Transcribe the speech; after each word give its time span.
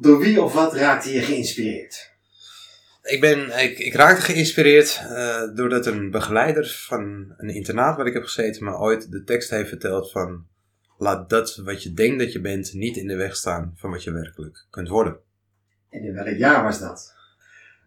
Door 0.00 0.18
wie 0.18 0.42
of 0.42 0.52
wat 0.52 0.74
raakte 0.74 1.12
je 1.12 1.20
geïnspireerd? 1.20 2.10
Ik, 3.02 3.20
ben, 3.20 3.58
ik, 3.58 3.78
ik 3.78 3.94
raakte 3.94 4.22
geïnspireerd 4.22 5.00
uh, 5.02 5.54
doordat 5.54 5.86
een 5.86 6.10
begeleider 6.10 6.66
van 6.66 7.34
een 7.36 7.48
internaat 7.48 7.96
waar 7.96 8.06
ik 8.06 8.12
heb 8.12 8.22
gezeten 8.22 8.64
me 8.64 8.76
ooit 8.76 9.10
de 9.10 9.24
tekst 9.24 9.50
heeft 9.50 9.68
verteld 9.68 10.10
van 10.10 10.46
laat 10.98 11.30
dat 11.30 11.56
wat 11.56 11.82
je 11.82 11.92
denkt 11.92 12.18
dat 12.18 12.32
je 12.32 12.40
bent 12.40 12.72
niet 12.72 12.96
in 12.96 13.06
de 13.06 13.16
weg 13.16 13.36
staan 13.36 13.72
van 13.76 13.90
wat 13.90 14.02
je 14.02 14.12
werkelijk 14.12 14.66
kunt 14.70 14.88
worden. 14.88 15.18
En 15.90 16.02
in 16.02 16.14
welk 16.14 16.36
jaar 16.36 16.62
was 16.62 16.80
dat? 16.80 17.14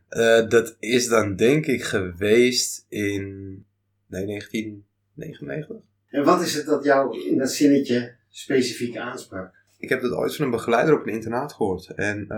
Uh, 0.09 0.49
dat 0.49 0.75
is 0.79 1.07
dan 1.07 1.35
denk 1.35 1.65
ik 1.65 1.83
geweest 1.83 2.85
in 2.89 3.23
nee, 4.07 4.25
1999. 4.25 5.75
En 6.09 6.23
wat 6.23 6.41
is 6.41 6.53
het 6.53 6.65
dat 6.65 6.83
jou 6.83 7.29
in 7.29 7.37
dat 7.37 7.51
zinnetje 7.51 8.15
specifiek 8.29 8.97
aansprak? 8.97 9.60
Ik 9.81 9.89
heb 9.89 10.01
dat 10.01 10.11
ooit 10.11 10.35
van 10.35 10.45
een 10.45 10.51
begeleider 10.51 10.99
op 10.99 11.07
een 11.07 11.13
internaat 11.13 11.53
gehoord. 11.53 11.89
En 11.89 12.25
uh, 12.29 12.37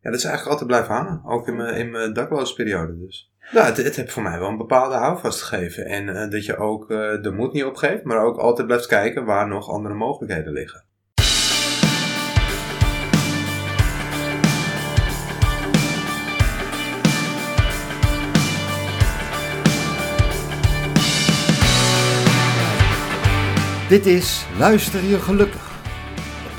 ja, 0.00 0.10
dat 0.10 0.14
is 0.14 0.24
eigenlijk 0.24 0.46
altijd 0.46 0.66
blijven 0.66 0.94
hangen. 0.94 1.22
Ook 1.24 1.48
in 1.48 1.56
mijn, 1.56 1.74
in 1.74 1.90
mijn 1.90 2.98
dus. 2.98 3.32
Nou, 3.52 3.66
het, 3.66 3.76
het 3.76 3.96
heeft 3.96 4.12
voor 4.12 4.22
mij 4.22 4.38
wel 4.38 4.48
een 4.48 4.56
bepaalde 4.56 4.94
houvast 4.94 5.42
gegeven. 5.42 5.86
En 5.86 6.08
uh, 6.08 6.30
dat 6.30 6.44
je 6.44 6.56
ook 6.56 6.90
uh, 6.90 7.22
de 7.22 7.30
moed 7.30 7.52
niet 7.52 7.64
opgeeft, 7.64 8.04
maar 8.04 8.24
ook 8.24 8.38
altijd 8.38 8.66
blijft 8.66 8.86
kijken 8.86 9.24
waar 9.24 9.48
nog 9.48 9.68
andere 9.68 9.94
mogelijkheden 9.94 10.52
liggen. 10.52 10.84
Dit 23.88 24.06
is 24.06 24.46
Luister 24.58 25.04
je 25.04 25.18
gelukkig. 25.18 25.69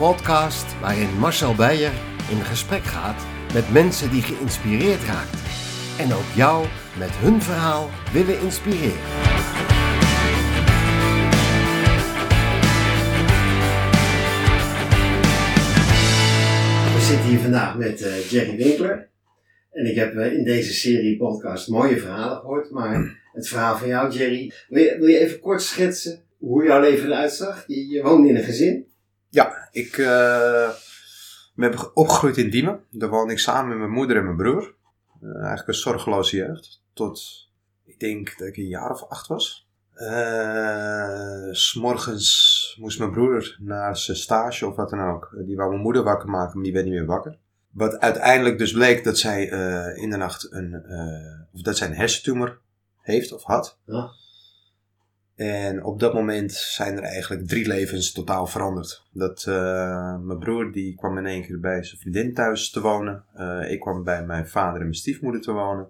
Podcast 0.01 0.79
waarin 0.79 1.19
Marcel 1.19 1.55
Beijer 1.55 1.91
in 2.29 2.41
gesprek 2.41 2.83
gaat 2.83 3.25
met 3.53 3.71
mensen 3.71 4.11
die 4.11 4.21
geïnspireerd 4.21 5.03
raakt. 5.03 5.37
En 5.99 6.13
ook 6.13 6.31
jou 6.35 6.65
met 6.97 7.09
hun 7.11 7.41
verhaal 7.41 7.89
willen 8.13 8.39
inspireren. 8.39 9.01
We 16.95 17.01
zitten 17.01 17.29
hier 17.29 17.39
vandaag 17.39 17.77
met 17.77 18.01
uh, 18.01 18.29
Jerry 18.29 18.57
Winkler. 18.57 19.09
En 19.71 19.85
ik 19.85 19.95
heb 19.95 20.13
uh, 20.13 20.33
in 20.33 20.43
deze 20.43 20.73
serie 20.73 21.17
podcast 21.17 21.69
mooie 21.69 21.97
verhalen 21.97 22.37
gehoord. 22.37 22.71
Maar 22.71 23.21
het 23.33 23.47
verhaal 23.47 23.77
van 23.77 23.87
jou, 23.87 24.11
Jerry, 24.11 24.51
wil 24.69 25.07
je, 25.07 25.19
even 25.19 25.39
kort 25.39 25.61
schetsen 25.61 26.21
hoe 26.37 26.63
jouw 26.63 26.79
leven 26.79 27.05
eruit 27.05 27.33
zag? 27.33 27.63
Je 27.67 28.01
woonde 28.03 28.29
in 28.29 28.35
een 28.35 28.43
gezin? 28.43 28.90
Ja, 29.33 29.67
ik 29.71 29.97
uh, 29.97 30.69
ben 31.55 31.95
opgegroeid 31.95 32.37
in 32.37 32.49
Diemen. 32.49 32.83
Daar 32.89 33.09
woonde 33.09 33.33
ik 33.33 33.39
samen 33.39 33.69
met 33.69 33.77
mijn 33.77 33.91
moeder 33.91 34.17
en 34.17 34.23
mijn 34.23 34.37
broer. 34.37 34.75
Uh, 35.21 35.35
eigenlijk 35.35 35.67
een 35.67 35.73
zorgeloze 35.73 36.35
jeugd. 36.35 36.83
Tot, 36.93 37.49
ik 37.83 37.99
denk 37.99 38.37
dat 38.37 38.47
ik 38.47 38.57
een 38.57 38.67
jaar 38.67 38.91
of 38.91 39.03
acht 39.09 39.27
was. 39.27 39.69
Uh, 39.95 41.47
S'morgens 41.51 42.77
moest 42.79 42.99
mijn 42.99 43.11
broer 43.11 43.55
naar 43.59 43.97
zijn 43.97 44.17
stage 44.17 44.67
of 44.67 44.75
wat 44.75 44.89
dan 44.89 45.09
ook. 45.09 45.35
Die 45.45 45.55
wou 45.55 45.69
mijn 45.69 45.81
moeder 45.81 46.03
wakker 46.03 46.29
maken, 46.29 46.53
maar 46.53 46.63
die 46.63 46.73
werd 46.73 46.85
niet 46.85 46.93
meer 46.93 47.05
wakker. 47.05 47.37
Wat 47.69 47.99
uiteindelijk 47.99 48.57
dus 48.57 48.71
bleek 48.71 49.03
dat 49.03 49.17
zij 49.17 49.45
in 49.95 50.09
de 50.09 50.17
nacht 50.17 50.51
een, 50.51 50.85
of 51.53 51.61
dat 51.61 51.77
zij 51.77 51.87
een 51.87 51.95
hersentumor 51.95 52.59
heeft 53.01 53.31
of 53.33 53.43
had. 53.43 53.79
Ja. 53.85 54.11
En 55.41 55.83
op 55.83 55.99
dat 55.99 56.13
moment 56.13 56.51
zijn 56.51 56.97
er 56.97 57.03
eigenlijk 57.03 57.47
drie 57.47 57.67
levens 57.67 58.11
totaal 58.11 58.47
veranderd. 58.47 59.03
Dat, 59.11 59.45
uh, 59.49 60.19
mijn 60.19 60.39
broer 60.39 60.71
die 60.71 60.95
kwam 60.95 61.17
in 61.17 61.25
één 61.25 61.41
keer 61.41 61.59
bij 61.59 61.83
zijn 61.83 61.99
vriendin 61.99 62.33
thuis 62.33 62.69
te 62.69 62.81
wonen. 62.81 63.23
Uh, 63.35 63.71
ik 63.71 63.79
kwam 63.79 64.03
bij 64.03 64.25
mijn 64.25 64.47
vader 64.47 64.75
en 64.75 64.81
mijn 64.81 64.93
stiefmoeder 64.93 65.41
te 65.41 65.51
wonen. 65.51 65.87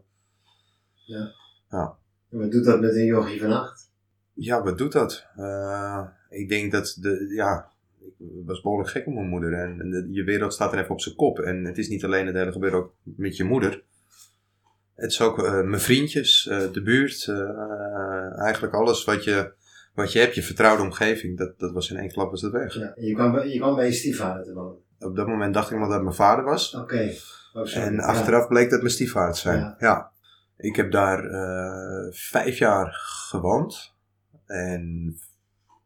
Ja. 1.06 1.32
ja. 1.70 1.96
En 2.30 2.38
wat 2.38 2.52
doet 2.52 2.66
dat 2.66 2.82
met 2.82 2.96
een 2.96 3.06
yogi 3.06 3.40
van 3.40 3.52
acht? 3.52 3.92
Ja, 4.34 4.64
wat 4.64 4.78
doet 4.78 4.92
dat? 4.92 5.28
Uh, 5.38 6.08
ik 6.30 6.50
denk 6.50 6.72
dat 6.72 6.98
de, 7.00 7.34
ja, 7.36 7.72
ik 8.00 8.46
was 8.46 8.62
behoorlijk 8.62 8.90
gek 8.90 9.08
op 9.08 9.14
mijn 9.14 9.30
moeder. 9.30 9.54
En, 9.54 9.82
en 9.82 9.90
de, 9.90 10.08
je 10.12 10.24
wereld 10.24 10.54
staat 10.54 10.74
er 10.74 10.80
even 10.80 10.92
op 10.92 11.02
zijn 11.02 11.16
kop. 11.16 11.40
En 11.40 11.66
het 11.66 11.78
is 11.78 11.90
niet 11.90 12.04
alleen 12.04 12.26
het 12.26 12.36
hele 12.36 12.52
gebeuren 12.52 12.80
ook 12.80 12.94
met 13.04 13.38
je 13.38 13.44
moeder. 13.44 13.84
Het 15.02 15.12
is 15.12 15.22
ook 15.22 15.40
uh, 15.40 15.62
mijn 15.62 15.82
vriendjes, 15.82 16.48
uh, 16.52 16.72
de 16.72 16.82
buurt, 16.82 17.26
uh, 17.26 18.40
eigenlijk 18.40 18.74
alles 18.74 19.04
wat 19.04 19.24
je, 19.24 19.54
wat 19.94 20.12
je 20.12 20.20
hebt, 20.20 20.36
je 20.36 20.44
vertrouwde 20.44 20.84
omgeving, 20.84 21.38
dat, 21.38 21.60
dat 21.60 21.72
was 21.72 21.90
in 21.90 21.98
één 21.98 22.12
klap 22.12 22.32
was 22.32 22.42
het 22.42 22.52
weg. 22.52 22.74
Ja, 22.74 22.94
je, 22.96 23.14
kwam, 23.14 23.40
je 23.40 23.58
kwam 23.58 23.76
bij 23.76 23.86
je 23.86 23.92
stiefvader 23.92 24.44
te 24.44 24.54
wonen? 24.54 24.78
Op 25.00 25.16
dat 25.16 25.28
moment 25.28 25.54
dacht 25.54 25.72
ik 25.72 25.78
nog 25.78 25.86
dat 25.86 25.94
het 25.94 26.04
mijn 26.04 26.16
vader 26.16 26.44
was. 26.44 26.74
Oké. 26.74 27.16
Okay. 27.54 27.84
en 27.84 28.00
achteraf 28.00 28.48
bleek 28.48 28.70
dat 28.70 28.80
mijn 28.80 28.94
stiefvader 28.94 29.34
te 29.34 29.40
zijn. 29.40 29.60
Ja. 29.60 29.76
ja. 29.80 30.12
Ik 30.58 30.76
heb 30.76 30.92
daar 30.92 31.24
vijf 32.12 32.58
jaar 32.58 32.94
gewoond. 33.30 33.94
En 34.46 35.16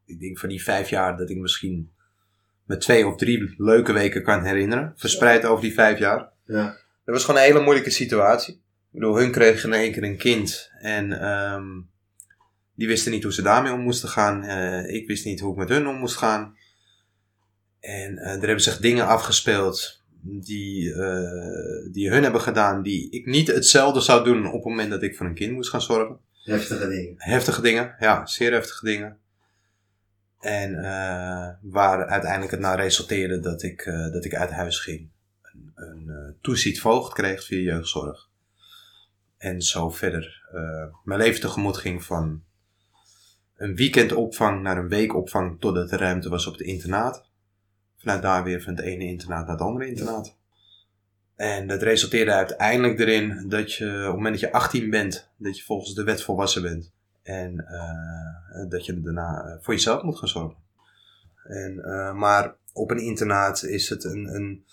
ik 0.06 0.20
denk 0.20 0.40
van 0.40 0.50
die 0.50 0.64
vijf 0.64 0.90
jaar 0.90 1.18
dat 1.18 1.30
ik 1.30 1.38
misschien 1.38 1.92
met 2.64 2.82
twee 2.82 3.08
of 3.08 3.16
drie 3.16 3.54
leuke 3.58 3.94
weken 3.94 4.24
kan 4.24 4.44
herinneren. 4.44 4.94
Verspreid 4.96 5.46
over 5.46 5.64
die 5.64 5.74
vijf 5.74 6.00
jaar. 6.00 6.30
Ja. 6.44 6.66
Dat 7.06 7.16
was 7.16 7.26
gewoon 7.26 7.42
een 7.42 7.48
hele 7.48 7.64
moeilijke 7.64 7.90
situatie. 7.90 8.64
Bedoel, 8.96 9.18
hun 9.18 9.32
kregen 9.32 9.74
in 9.74 9.80
één 9.80 9.92
keer 9.92 10.04
een 10.04 10.18
kind 10.18 10.72
en 10.80 11.28
um, 11.28 11.90
die 12.76 12.88
wisten 12.88 13.12
niet 13.12 13.24
hoe 13.24 13.34
ze 13.34 13.42
daarmee 13.42 13.74
om 13.74 13.80
moesten 13.80 14.10
gaan. 14.10 14.44
Uh, 14.44 14.90
ik 14.90 15.08
wist 15.08 15.26
niet 15.26 15.40
hoe 15.40 15.52
ik 15.52 15.58
met 15.58 15.70
hun 15.70 15.88
om 15.88 15.96
moest 15.96 16.16
gaan. 16.16 16.58
En 17.80 18.14
uh, 18.14 18.26
er 18.26 18.40
hebben 18.40 18.62
zich 18.62 18.78
dingen 18.78 19.08
afgespeeld 19.08 20.04
die, 20.22 20.84
uh, 20.84 21.92
die 21.92 22.10
hun 22.10 22.24
hebben 22.24 22.42
gedaan, 22.42 22.82
die 22.82 23.10
ik 23.10 23.26
niet 23.26 23.48
hetzelfde 23.48 24.02
zou 24.02 24.24
doen 24.24 24.46
op 24.46 24.54
het 24.54 24.64
moment 24.64 24.90
dat 24.90 25.04
ik 25.04 25.16
voor 25.16 25.26
een 25.26 25.36
kind 25.36 25.52
moest 25.52 25.70
gaan 25.70 25.82
zorgen. 25.82 26.20
Heftige 26.44 26.88
dingen. 26.88 27.16
Heftige 27.18 27.62
dingen, 27.62 27.96
ja, 28.00 28.26
zeer 28.26 28.52
heftige 28.52 28.86
dingen. 28.86 29.18
En 30.40 30.82
waar 31.62 32.06
uiteindelijk 32.06 32.52
het 32.52 32.60
naar 32.60 32.80
resulteerde 32.80 33.40
dat 33.40 33.64
ik, 33.64 33.84
dat 34.12 34.26
ik 34.26 34.36
uit 34.36 34.50
huis 34.50 34.80
ging. 34.80 35.10
Een, 35.42 35.72
een 35.76 36.36
toezicht 36.42 36.80
voogd 36.80 37.14
kreeg 37.14 37.46
via 37.46 37.60
jeugdzorg 37.60 38.34
en 39.46 39.62
zo 39.62 39.90
verder 39.90 40.44
uh, 40.54 40.86
mijn 41.04 41.20
leven 41.20 41.42
tegemoet 41.42 41.78
ging 41.78 42.04
van 42.04 42.44
een 43.56 43.76
weekendopvang 43.76 44.62
naar 44.62 44.78
een 44.78 44.88
weekopvang 44.88 45.60
totdat 45.60 45.92
er 45.92 46.00
ruimte 46.00 46.30
was 46.30 46.48
op 46.48 46.54
het 46.54 46.62
internaat. 46.62 47.30
Vanuit 47.98 48.22
daar 48.22 48.44
weer 48.44 48.62
van 48.62 48.76
het 48.76 48.86
ene 48.86 49.04
internaat 49.04 49.48
naar 49.48 49.56
het 49.56 49.66
andere 49.66 49.88
internaat. 49.88 50.38
En 51.36 51.68
dat 51.68 51.82
resulteerde 51.82 52.32
uiteindelijk 52.32 53.00
erin 53.00 53.50
dat 53.50 53.74
je 53.74 53.86
op 53.86 54.06
het 54.06 54.16
moment 54.16 54.32
dat 54.32 54.40
je 54.40 54.52
18 54.52 54.90
bent, 54.90 55.30
dat 55.38 55.58
je 55.58 55.64
volgens 55.64 55.94
de 55.94 56.04
wet 56.04 56.24
volwassen 56.24 56.62
bent. 56.62 56.94
En 57.24 57.54
uh, 57.54 58.70
dat 58.70 58.86
je 58.86 59.02
daarna 59.02 59.60
voor 59.62 59.74
jezelf 59.74 60.04
moet 60.04 60.18
gaan 60.18 60.28
zorgen. 60.28 60.58
En, 61.44 61.76
maar 62.18 62.56
op 62.74 62.92
een 62.92 63.00
internaat 63.00 63.64
is 63.64 63.90
het 63.90 64.04
een, 64.04 64.36
een 64.36 64.66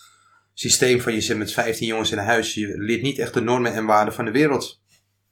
systeem 0.54 1.00
van 1.00 1.12
je 1.12 1.20
zit 1.20 1.36
met 1.36 1.52
15 1.52 1.86
jongens 1.86 2.12
in 2.12 2.18
een 2.18 2.24
huis. 2.24 2.54
Je 2.54 2.78
leert 2.78 3.02
niet 3.02 3.18
echt 3.18 3.34
de 3.34 3.40
normen 3.40 3.74
en 3.74 3.86
waarden 3.86 4.14
van 4.14 4.24
de 4.24 4.30
wereld 4.30 4.82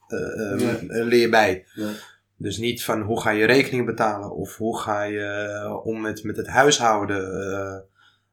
uh, 0.08 0.78
nee. 0.81 1.04
leer 1.04 1.31
bij. 1.31 1.66
Nee. 1.75 1.94
Dus 2.36 2.58
niet 2.58 2.84
van 2.84 3.03
hoe 3.03 3.20
ga 3.20 3.30
je 3.30 3.44
rekening 3.44 3.86
betalen 3.86 4.30
of 4.30 4.56
hoe 4.56 4.78
ga 4.78 5.03
je 5.03 5.80
om 5.84 6.00
met, 6.00 6.25
met 6.25 6.36
het 6.36 6.47
huishouden. 6.47 7.88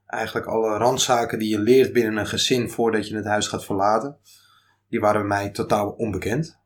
Eigenlijk 0.05 0.47
alle 0.47 0.77
randzaken 0.77 1.39
die 1.39 1.49
je 1.49 1.59
leert 1.59 1.93
binnen 1.93 2.17
een 2.17 2.27
gezin 2.27 2.69
voordat 2.69 3.07
je 3.07 3.15
het 3.15 3.25
huis 3.25 3.47
gaat 3.47 3.65
verlaten. 3.65 4.17
Die 4.89 4.99
waren 4.99 5.27
bij 5.27 5.37
mij 5.37 5.49
totaal 5.49 5.89
onbekend. 5.89 6.59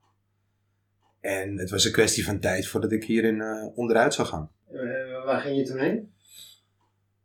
En 1.22 1.58
het 1.58 1.70
was 1.70 1.86
een 1.86 1.92
kwestie 1.92 2.26
van 2.26 2.40
tijd 2.40 2.68
voordat 2.68 2.92
ik 2.92 3.04
hierin 3.04 3.36
uh, 3.36 3.78
onderuit 3.78 4.14
zou 4.14 4.28
gaan. 4.28 4.52
waar 5.26 5.42
ging 5.42 5.58
je 5.58 5.64
toen 5.64 5.80
heen? 5.80 6.14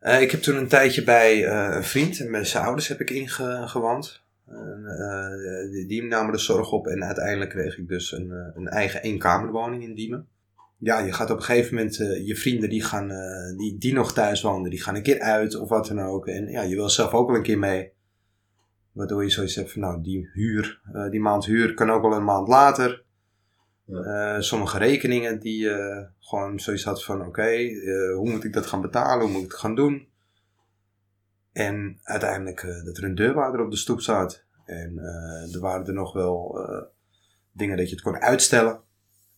Uh, 0.02 0.20
ik 0.20 0.30
heb 0.30 0.40
toen 0.40 0.56
een 0.56 0.68
tijdje 0.68 1.04
bij 1.04 1.44
uh, 1.44 1.74
een 1.76 1.84
vriend 1.84 2.20
en 2.20 2.30
met 2.30 2.48
zijn 2.48 2.64
ouders 2.64 2.88
heb 2.88 3.00
ik 3.00 3.10
ingewand. 3.10 4.24
Uh, 4.48 5.88
die, 5.88 6.02
namen 6.02 6.32
de 6.32 6.38
zorg 6.38 6.72
op 6.72 6.86
en 6.86 7.04
uiteindelijk 7.04 7.50
kreeg 7.50 7.78
ik 7.78 7.88
dus 7.88 8.12
een, 8.12 8.52
een 8.54 8.68
eigen 8.68 9.02
eenkamerwoning 9.02 9.82
in 9.82 9.94
Diemen. 9.94 10.28
Ja, 10.78 10.98
je 10.98 11.12
gaat 11.12 11.30
op 11.30 11.36
een 11.36 11.42
gegeven 11.42 11.74
moment, 11.74 11.96
je 11.96 12.36
vrienden 12.36 12.68
die 12.68 12.82
gaan, 12.82 13.12
die, 13.56 13.78
die 13.78 13.92
nog 13.92 14.12
thuis 14.12 14.42
woonden, 14.42 14.70
die 14.70 14.82
gaan 14.82 14.94
een 14.94 15.02
keer 15.02 15.20
uit 15.20 15.54
of 15.54 15.68
wat 15.68 15.86
dan 15.86 16.00
ook. 16.00 16.26
En 16.26 16.48
ja, 16.48 16.62
je 16.62 16.74
wil 16.74 16.88
zelf 16.88 17.12
ook 17.12 17.26
wel 17.26 17.36
een 17.36 17.42
keer 17.42 17.58
mee. 17.58 17.92
Waardoor 18.92 19.22
je 19.22 19.30
zoiets 19.30 19.54
hebt 19.54 19.72
van, 19.72 19.80
nou, 19.80 20.02
die 20.02 20.30
huur, 20.32 20.80
die 21.10 21.20
maand 21.20 21.44
huur 21.44 21.74
kan 21.74 21.90
ook 21.90 22.02
wel 22.02 22.14
een 22.14 22.24
maand 22.24 22.48
later. 22.48 23.04
Uh, 23.88 24.40
sommige 24.40 24.78
rekeningen 24.78 25.40
die 25.40 25.64
uh, 25.64 26.02
gewoon 26.20 26.60
zoiets 26.60 26.84
had 26.84 27.04
van 27.04 27.26
oké, 27.26 27.50
uh, 27.50 28.14
hoe 28.14 28.30
moet 28.30 28.44
ik 28.44 28.52
dat 28.52 28.66
gaan 28.66 28.80
betalen, 28.80 29.24
hoe 29.24 29.32
moet 29.32 29.44
ik 29.44 29.50
het 29.50 29.60
gaan 29.60 29.74
doen. 29.74 30.08
En 31.52 31.98
uiteindelijk 32.02 32.82
dat 32.84 32.96
er 32.96 33.04
een 33.04 33.14
deurwaarder 33.14 33.60
op 33.60 33.70
de 33.70 33.76
stoep 33.76 34.00
zat. 34.00 34.44
En 34.64 34.98
er 35.52 35.60
waren 35.60 35.86
er 35.86 35.92
nog 35.92 36.12
wel 36.12 36.58
dingen 37.52 37.76
dat 37.76 37.88
je 37.88 37.94
het 37.94 38.04
kon 38.04 38.20
uitstellen. 38.20 38.80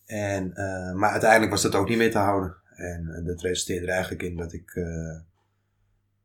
En, 0.06 0.53
maar 0.97 1.11
uiteindelijk 1.11 1.51
was 1.51 1.62
dat 1.62 1.75
ook 1.75 1.89
niet 1.89 1.99
meer 1.99 2.11
te 2.11 2.19
houden. 2.19 2.56
En 2.75 3.23
dat 3.27 3.41
resulteerde 3.41 3.87
er 3.87 3.93
eigenlijk 3.93 4.23
in 4.23 4.37
dat 4.37 4.53
ik, 4.53 4.75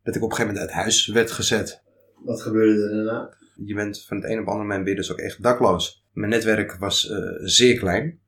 dat 0.03 0.15
ik 0.15 0.23
op 0.23 0.29
een 0.29 0.35
gegeven 0.35 0.53
moment 0.53 0.59
uit 0.59 0.71
huis 0.71 1.07
werd 1.07 1.31
gezet. 1.31 1.81
Wat 2.23 2.41
gebeurde 2.41 2.83
er 2.83 2.95
daarna? 2.95 3.37
Je 3.65 3.73
bent 3.73 4.05
van 4.05 4.17
het 4.17 4.25
een 4.25 4.39
op 4.39 4.45
het 4.45 4.47
andere 4.47 4.67
moment 4.67 4.95
dus 4.95 5.11
ook 5.11 5.19
echt 5.19 5.43
dakloos. 5.43 6.05
Mijn 6.11 6.29
netwerk 6.29 6.75
was 6.75 7.09
eh, 7.09 7.17
zeer 7.37 7.77
klein. 7.77 8.21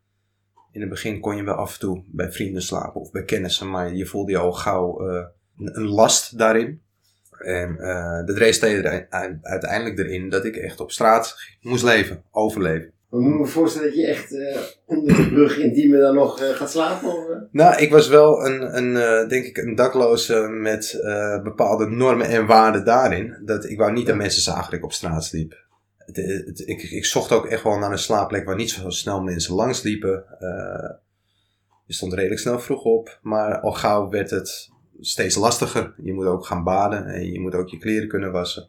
In 0.71 0.81
het 0.81 0.89
begin 0.89 1.19
kon 1.19 1.35
je 1.35 1.43
wel 1.43 1.53
af 1.53 1.73
en 1.73 1.79
toe 1.79 2.03
bij 2.11 2.31
vrienden 2.31 2.61
slapen 2.61 3.01
of 3.01 3.11
bij 3.11 3.23
kennissen, 3.23 3.69
maar 3.69 3.93
je 3.93 4.05
voelde 4.05 4.31
je 4.31 4.37
al 4.37 4.51
gauw 4.51 5.07
eh, 5.07 5.25
een, 5.57 5.87
last 5.87 6.37
daarin. 6.37 6.83
En 7.39 7.77
eh 7.77 8.25
dat 8.25 8.35
er 8.35 9.07
uiteindelijk 9.41 9.97
erin 9.97 10.29
dat 10.29 10.45
ik 10.45 10.55
echt 10.55 10.79
op 10.79 10.91
straat 10.91 11.35
moest 11.61 11.83
leven, 11.83 12.23
overleven. 12.31 12.94
Maar 13.15 13.23
moet 13.23 13.33
ik 13.33 13.39
me 13.39 13.45
voorstellen 13.45 13.87
dat 13.87 13.97
je 13.97 14.05
echt 14.07 14.31
eh, 14.37 14.61
onder 14.85 15.15
de 15.15 15.29
brug 15.29 15.57
in 15.57 15.73
Diemen 15.73 15.99
dan 15.99 16.15
nog 16.15 16.39
eh, 16.41 16.49
gaat 16.49 16.71
slapen? 16.71 17.07
Of, 17.09 17.29
eh? 17.29 17.35
Nou, 17.51 17.81
ik 17.81 17.91
was 17.91 18.07
wel 18.07 18.45
een, 18.45 18.77
een 18.77 19.27
denk 19.27 19.45
ik, 19.45 19.57
een 19.57 19.75
dakloze 19.75 20.39
met 20.47 20.99
bepaalde 21.43 21.85
normen 21.85 22.27
en 22.27 22.45
waarden 22.45 22.85
daarin. 22.85 23.41
Dat 23.45 23.65
ik 23.69 23.77
wou 23.77 23.91
niet 23.91 24.07
dat 24.07 24.15
mensen 24.15 24.41
zagen 24.41 24.63
dat 24.63 24.73
ik 24.73 24.83
op 24.83 24.93
straat 24.93 25.23
sliep. 25.23 25.63
Het, 25.97 26.15
het- 26.15 26.63
ik, 26.67 26.81
ik 26.83 27.05
zocht 27.05 27.31
ook 27.31 27.45
echt 27.45 27.63
wel 27.63 27.77
naar 27.77 27.91
een 27.91 27.97
slaapplek 27.97 28.45
waar 28.45 28.55
niet 28.55 28.69
zo 28.71 28.89
snel 28.89 29.21
mensen 29.21 29.55
langs 29.55 29.81
liepen. 29.83 30.25
Eh, 30.39 30.89
je 31.85 31.93
stond 31.93 32.13
redelijk 32.13 32.39
snel 32.41 32.59
vroeg 32.59 32.83
op, 32.83 33.19
maar 33.21 33.59
al 33.59 33.71
gauw 33.71 34.09
werd 34.09 34.29
het 34.29 34.69
steeds 34.99 35.35
lastiger. 35.35 35.93
Je 36.03 36.13
moet 36.13 36.25
ook 36.25 36.45
gaan 36.45 36.63
baden 36.63 37.05
en 37.05 37.31
je 37.31 37.39
moet 37.39 37.55
ook 37.55 37.69
je 37.69 37.77
kleren 37.77 38.07
kunnen 38.07 38.31
wassen. 38.31 38.67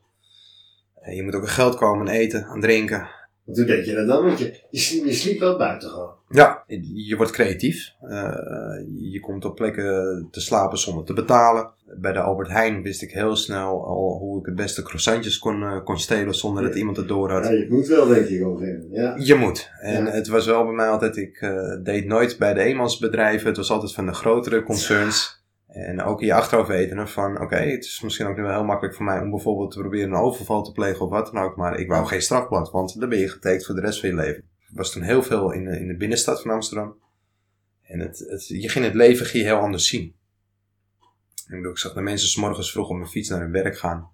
En 1.00 1.14
je 1.14 1.22
moet 1.22 1.34
ook 1.34 1.42
aan 1.42 1.48
geld 1.48 1.74
komen, 1.76 2.08
eten, 2.08 2.44
aan 2.44 2.60
drinken. 2.60 3.08
Hoe 3.46 3.64
deed 3.64 3.86
je 3.86 3.94
dat 3.94 4.06
dan? 4.06 4.24
Want 4.24 4.38
je, 4.38 4.60
je, 4.70 4.78
sliep, 4.78 5.04
je 5.04 5.12
sliep 5.12 5.38
wel 5.38 5.56
buiten 5.58 5.88
gewoon. 5.90 6.14
Ja, 6.28 6.64
je 6.94 7.16
wordt 7.16 7.32
creatief. 7.32 7.92
Eh, 8.00 8.34
je 9.12 9.20
komt 9.20 9.44
op 9.44 9.54
plekken 9.54 10.28
te 10.30 10.40
slapen 10.40 10.78
zonder 10.78 11.04
te 11.04 11.12
betalen. 11.12 11.70
Bij 11.96 12.12
de 12.12 12.20
Albert 12.20 12.48
Heijn 12.48 12.82
wist 12.82 13.02
ik 13.02 13.10
heel 13.10 13.36
snel 13.36 13.86
al 13.86 14.18
hoe 14.18 14.40
ik 14.40 14.46
het 14.46 14.54
beste 14.54 14.82
croissantjes 14.82 15.38
kon, 15.38 15.62
eh, 15.62 15.84
kon 15.84 15.98
stelen 15.98 16.34
zonder 16.34 16.62
dat 16.62 16.74
iemand 16.74 16.96
het 16.96 17.08
door 17.08 17.30
had. 17.30 17.44
Ja, 17.44 17.50
je 17.50 17.66
moet 17.68 17.86
wel, 17.86 18.06
denk 18.06 18.26
ik, 18.26 18.46
op 18.46 18.52
moment. 18.52 18.84
Ja. 18.90 19.14
Je 19.18 19.34
moet. 19.34 19.70
En 19.80 20.04
Ja. 20.04 20.10
het 20.10 20.28
was 20.28 20.46
wel 20.46 20.64
bij 20.64 20.74
mij 20.74 20.88
altijd, 20.88 21.16
ik 21.16 21.40
eh, 21.40 21.76
deed 21.82 22.06
nooit 22.06 22.38
bij 22.38 22.54
de 22.54 22.60
eenmansbedrijven. 22.60 23.46
Het 23.46 23.56
was 23.56 23.70
altijd 23.70 23.92
van 23.94 24.06
de 24.06 24.12
grotere 24.14 24.62
concerns. 24.62 25.44
En 25.76 26.02
ook 26.02 26.20
in 26.20 26.26
je 26.26 26.34
achterhoofd 26.34 26.68
weten 26.68 27.08
van, 27.08 27.40
oké, 27.40 27.56
het 27.56 27.84
is 27.84 28.00
misschien 28.00 28.26
ook 28.26 28.36
nu 28.36 28.42
wel 28.42 28.52
heel 28.52 28.64
makkelijk 28.64 28.96
voor 28.96 29.04
mij 29.04 29.20
om 29.20 29.30
bijvoorbeeld 29.30 29.70
te 29.70 29.78
proberen 29.78 30.08
een 30.08 30.20
overval 30.20 30.62
te 30.62 30.72
plegen 30.72 31.04
of 31.04 31.10
wat 31.10 31.32
dan 31.32 31.42
ook. 31.42 31.56
Maar 31.56 31.78
ik 31.78 31.88
wou 31.88 32.06
geen 32.06 32.22
strafblad, 32.22 32.70
want 32.70 33.00
dan 33.00 33.08
ben 33.08 33.18
je 33.18 33.28
getekend 33.28 33.66
voor 33.66 33.74
de 33.74 33.80
rest 33.80 34.00
van 34.00 34.08
je 34.08 34.14
leven. 34.14 34.42
Ik 34.68 34.76
was 34.76 34.92
toen 34.92 35.02
heel 35.02 35.22
veel 35.22 35.52
in 35.52 35.64
de, 35.64 35.78
in 35.78 35.86
de 35.86 35.96
binnenstad 35.96 36.42
van 36.42 36.50
Amsterdam. 36.50 36.96
En 37.82 38.00
het, 38.00 38.18
het, 38.18 38.46
je 38.46 38.68
ging 38.68 38.84
het 38.84 38.94
leven 38.94 39.40
heel 39.40 39.56
anders 39.56 39.88
zien. 39.88 40.14
Ik 41.48 41.64
ik 41.64 41.78
zag 41.78 41.92
de 41.92 42.00
mensen 42.00 42.28
's 42.28 42.36
morgens 42.36 42.72
vroeg 42.72 42.88
op 42.88 42.96
mijn 42.96 43.10
fiets 43.10 43.28
naar 43.28 43.40
hun 43.40 43.52
werk 43.52 43.78
gaan. 43.78 44.10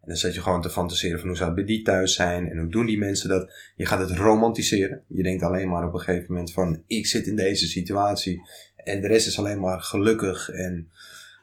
En 0.00 0.08
dan 0.08 0.16
zat 0.16 0.34
je 0.34 0.40
gewoon 0.40 0.62
te 0.62 0.70
fantaseren 0.70 1.18
van 1.18 1.28
hoe 1.28 1.36
zou 1.36 1.48
het 1.48 1.58
bij 1.58 1.66
die 1.66 1.82
thuis 1.82 2.14
zijn 2.14 2.48
en 2.50 2.58
hoe 2.58 2.70
doen 2.70 2.86
die 2.86 2.98
mensen 2.98 3.28
dat. 3.28 3.52
Je 3.76 3.86
gaat 3.86 4.08
het 4.08 4.18
romantiseren. 4.18 5.04
Je 5.08 5.22
denkt 5.22 5.42
alleen 5.42 5.68
maar 5.68 5.86
op 5.86 5.94
een 5.94 6.00
gegeven 6.00 6.32
moment 6.32 6.52
van 6.52 6.82
ik 6.86 7.06
zit 7.06 7.26
in 7.26 7.36
deze 7.36 7.66
situatie 7.66 8.42
en 8.84 9.00
de 9.00 9.06
rest 9.06 9.26
is 9.26 9.38
alleen 9.38 9.60
maar 9.60 9.80
gelukkig 9.80 10.48
en 10.50 10.90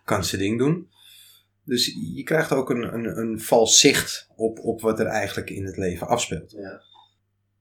kan 0.05 0.23
zijn 0.23 0.41
ding 0.41 0.57
doen. 0.57 0.89
Dus 1.63 1.97
je 2.15 2.23
krijgt 2.23 2.51
ook 2.51 2.69
een, 2.69 2.93
een, 2.93 3.17
een 3.17 3.39
vals 3.41 3.79
zicht 3.79 4.27
op, 4.35 4.59
op 4.59 4.81
wat 4.81 4.99
er 4.99 5.05
eigenlijk 5.05 5.49
in 5.49 5.65
het 5.65 5.77
leven 5.77 6.07
afspeelt. 6.07 6.51
Ja. 6.51 6.81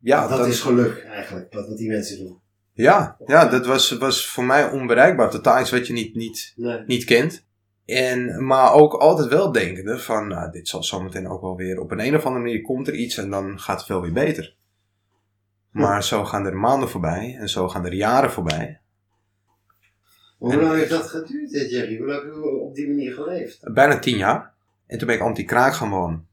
Ja, 0.00 0.28
dat 0.28 0.46
is 0.46 0.60
geluk 0.60 1.04
eigenlijk, 1.04 1.52
wat, 1.52 1.69
wat 1.69 1.78
die 1.78 1.88
mensen 1.88 2.19
doen. 2.19 2.40
ja, 2.72 3.16
ja 3.26 3.46
dat 3.48 3.66
was, 3.66 3.90
was 3.90 4.26
voor 4.26 4.44
mij 4.44 4.70
onbereikbaar. 4.70 5.30
Totaal 5.30 5.60
iets 5.60 5.70
wat 5.70 5.86
je 5.86 5.92
niet, 5.92 6.14
niet, 6.14 6.52
Nee. 6.56 6.82
niet 6.86 7.04
kent. 7.04 7.46
En, 7.84 8.46
maar 8.46 8.72
ook 8.72 8.92
altijd 8.94 9.28
wel 9.28 9.52
denkende 9.52 9.98
van, 9.98 10.28
nou, 10.28 10.50
dit 10.50 10.69
zal 10.69 10.82
zometeen 10.82 11.28
ook 11.28 11.40
wel 11.40 11.56
weer 11.56 11.80
op 11.80 11.90
een, 11.90 12.00
een 12.00 12.16
of 12.16 12.25
andere 12.25 12.44
manier 12.44 12.62
komt 12.62 12.88
er 12.88 12.94
iets 12.94 13.16
en 13.16 13.30
dan 13.30 13.60
gaat 13.60 13.78
het 13.78 13.88
wel 13.88 14.00
weer 14.00 14.12
beter. 14.12 14.56
Maar 15.70 16.04
zo 16.04 16.25
gaan 16.25 16.46
er 16.46 16.56
maanden 16.56 16.88
voorbij 16.88 17.36
en 17.40 17.48
zo 17.48 17.69
gaan 17.69 17.84
er 17.84 17.94
jaren 17.94 18.30
voorbij. 18.30 18.80
Hoe 20.38 20.52
En- 20.52 20.61
lang 20.61 20.75
heeft 20.75 20.90
dat 20.90 21.06
geduurd, 21.11 21.52
hè, 21.52 21.61
Jerry? 21.61 21.99
Hoe 21.99 22.06
lang 22.06 22.23
heb 22.23 22.32
je 22.35 22.49
op 22.61 22.75
die 22.75 22.88
manier 22.88 23.12
geleefd? 23.14 23.73
Bijna 23.73 23.99
tien 23.99 24.17
jaar. 24.17 24.52
En 24.87 24.99
toen 24.99 25.06
ben 25.06 25.17
ik 25.17 25.23
anti-kraak 25.23 25.75
gaan 25.75 25.90
wonen. 25.90 26.26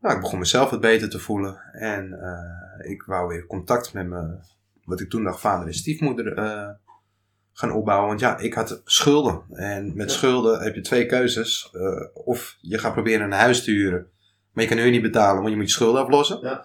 Nou, 0.00 0.14
ik 0.14 0.20
begon 0.20 0.38
mezelf 0.38 0.70
wat 0.70 0.80
beter 0.80 1.10
te 1.10 1.18
voelen. 1.18 1.56
En 1.72 2.12
eh, 2.12 2.90
ik 2.90 3.02
wou 3.02 3.28
weer 3.28 3.46
contact 3.46 3.92
met 3.92 4.06
mijn, 4.08 4.40
wat 4.84 5.00
ik 5.00 5.10
toen 5.10 5.24
dacht, 5.24 5.40
vader 5.40 5.66
en 5.66 5.74
stiefmoeder 5.74 6.32
eh, 6.36 6.68
gaan 7.52 7.72
opbouwen. 7.72 8.08
Want 8.08 8.20
ja, 8.20 8.38
ik 8.38 8.54
had 8.54 8.82
schulden. 8.84 9.42
En 9.50 9.92
met 9.96 10.10
Ja. 10.10 10.16
schulden 10.16 10.60
heb 10.62 10.74
je 10.74 10.80
twee 10.80 11.06
keuzes. 11.06 11.70
Eh, 11.72 12.06
of 12.26 12.56
je 12.60 12.78
gaat 12.78 12.92
proberen 12.92 13.24
een 13.26 13.32
huis 13.32 13.64
te 13.64 13.70
huren. 13.70 14.06
Maar 14.52 14.64
je 14.64 14.70
kan 14.70 14.78
nu 14.78 14.90
niet 14.90 15.02
betalen, 15.02 15.36
want 15.40 15.50
je 15.50 15.56
moet 15.56 15.66
je 15.68 15.72
schulden 15.72 16.02
aflossen. 16.02 16.38
Ja. 16.42 16.64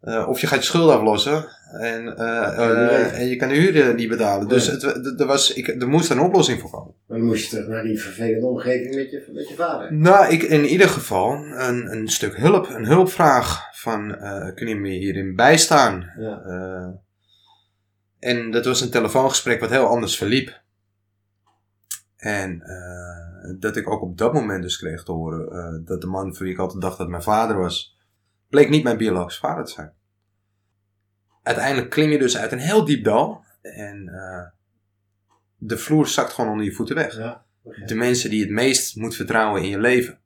Eh, 0.00 0.28
of 0.28 0.40
je 0.40 0.46
gaat 0.46 0.58
je 0.58 0.64
schulden 0.64 0.94
aflossen 0.94 1.48
en, 1.72 2.16
eh, 2.16 2.58
eh, 2.58 3.20
en 3.20 3.26
je 3.26 3.36
kan 3.36 3.48
de 3.48 3.54
huur 3.54 3.94
niet 3.94 4.08
betalen. 4.08 4.48
Dus 4.48 4.66
Ja. 4.66 4.72
het, 4.72 5.20
er, 5.20 5.26
was, 5.26 5.52
ik, 5.52 5.68
er 5.68 5.88
moest 5.88 6.10
een 6.10 6.20
oplossing 6.20 6.60
voor 6.60 6.70
komen. 6.70 6.94
Maar 7.06 7.18
dan 7.18 7.26
moest 7.26 7.42
je 7.42 7.48
terug 7.50 7.68
naar 7.68 7.82
die 7.82 8.00
vervelende 8.00 8.46
omgeving 8.46 8.94
met 8.94 9.10
je, 9.10 9.30
met 9.32 9.48
je 9.48 9.54
vader. 9.54 9.94
Nou, 9.94 10.32
ik 10.32 10.42
in 10.42 10.64
ieder 10.64 10.88
geval 10.88 11.32
een, 11.32 11.92
een 11.92 12.08
stuk 12.08 12.36
hulp, 12.36 12.68
een 12.68 12.86
hulpvraag 12.86 13.68
van 13.72 14.16
kun 14.54 14.68
je 14.68 14.76
me 14.76 14.88
hierin 14.88 15.34
bijstaan? 15.36 16.12
Ja. 16.18 17.00
En 18.18 18.50
dat 18.50 18.64
was 18.64 18.80
een 18.80 18.90
telefoongesprek 18.90 19.60
wat 19.60 19.70
heel 19.70 19.86
anders 19.86 20.16
verliep. 20.16 20.60
En 22.16 22.62
dat 23.58 23.76
ik 23.76 23.90
ook 23.90 24.02
op 24.02 24.18
dat 24.18 24.32
moment 24.32 24.62
dus 24.62 24.78
kreeg 24.78 25.02
te 25.02 25.12
horen 25.12 25.84
dat 25.84 26.00
de 26.00 26.06
man 26.06 26.34
voor 26.34 26.44
wie 26.44 26.54
ik 26.54 26.60
altijd 26.60 26.82
dacht 26.82 26.98
dat 26.98 27.08
mijn 27.08 27.22
vader 27.22 27.56
was, 27.56 27.98
bleek 28.50 28.68
niet 28.68 28.84
mijn 28.84 28.96
biologisch 28.96 29.38
vader 29.38 29.64
te 29.64 29.72
zijn. 29.72 29.92
Uiteindelijk 31.42 31.90
klim 31.90 32.10
je 32.10 32.18
dus 32.18 32.36
uit 32.36 32.52
een 32.52 32.58
heel 32.58 32.84
diep 32.84 33.04
dal 33.04 33.44
en 33.62 34.08
eh, 34.08 34.46
de 35.56 35.78
vloer 35.78 36.06
zakt 36.06 36.32
gewoon 36.32 36.50
onder 36.50 36.66
je 36.66 36.72
voeten 36.72 36.94
weg 36.94 37.16
ja. 37.16 37.44
de 37.86 37.94
mensen 37.94 38.30
die 38.30 38.38
je 38.38 38.44
het 38.44 38.54
meest 38.54 38.96
moet 38.96 39.16
vertrouwen 39.16 39.62
in 39.62 39.68
je 39.68 39.78
leven, 39.78 40.20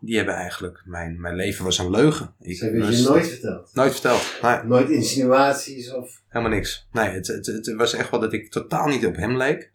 die 0.00 0.16
hebben 0.16 0.34
eigenlijk, 0.34 0.82
mijn, 0.84 1.20
mijn 1.20 1.34
leven 1.34 1.64
was 1.64 1.78
een 1.78 1.90
leugen. 1.90 2.34
Ik 2.40 2.56
Ze 2.56 2.64
hebben 2.64 2.92
je 2.92 3.02
nooit 3.02 3.28
verteld. 3.28 3.74
nooit 3.74 3.92
verteld. 3.92 4.38
Nee, 4.42 4.62
Nooit 4.62 4.88
insinuaties 4.88 5.92
of... 5.92 6.22
helemaal 6.28 6.54
niks. 6.54 6.88
Nee, 6.92 7.08
het, 7.08 7.26
het, 7.26 7.46
het 7.46 7.74
was 7.74 7.92
echt 7.92 8.10
wel 8.10 8.20
dat 8.20 8.32
ik 8.32 8.50
totaal 8.50 8.86
niet 8.86 9.06
op 9.06 9.16
hem 9.16 9.36
leek. 9.36 9.72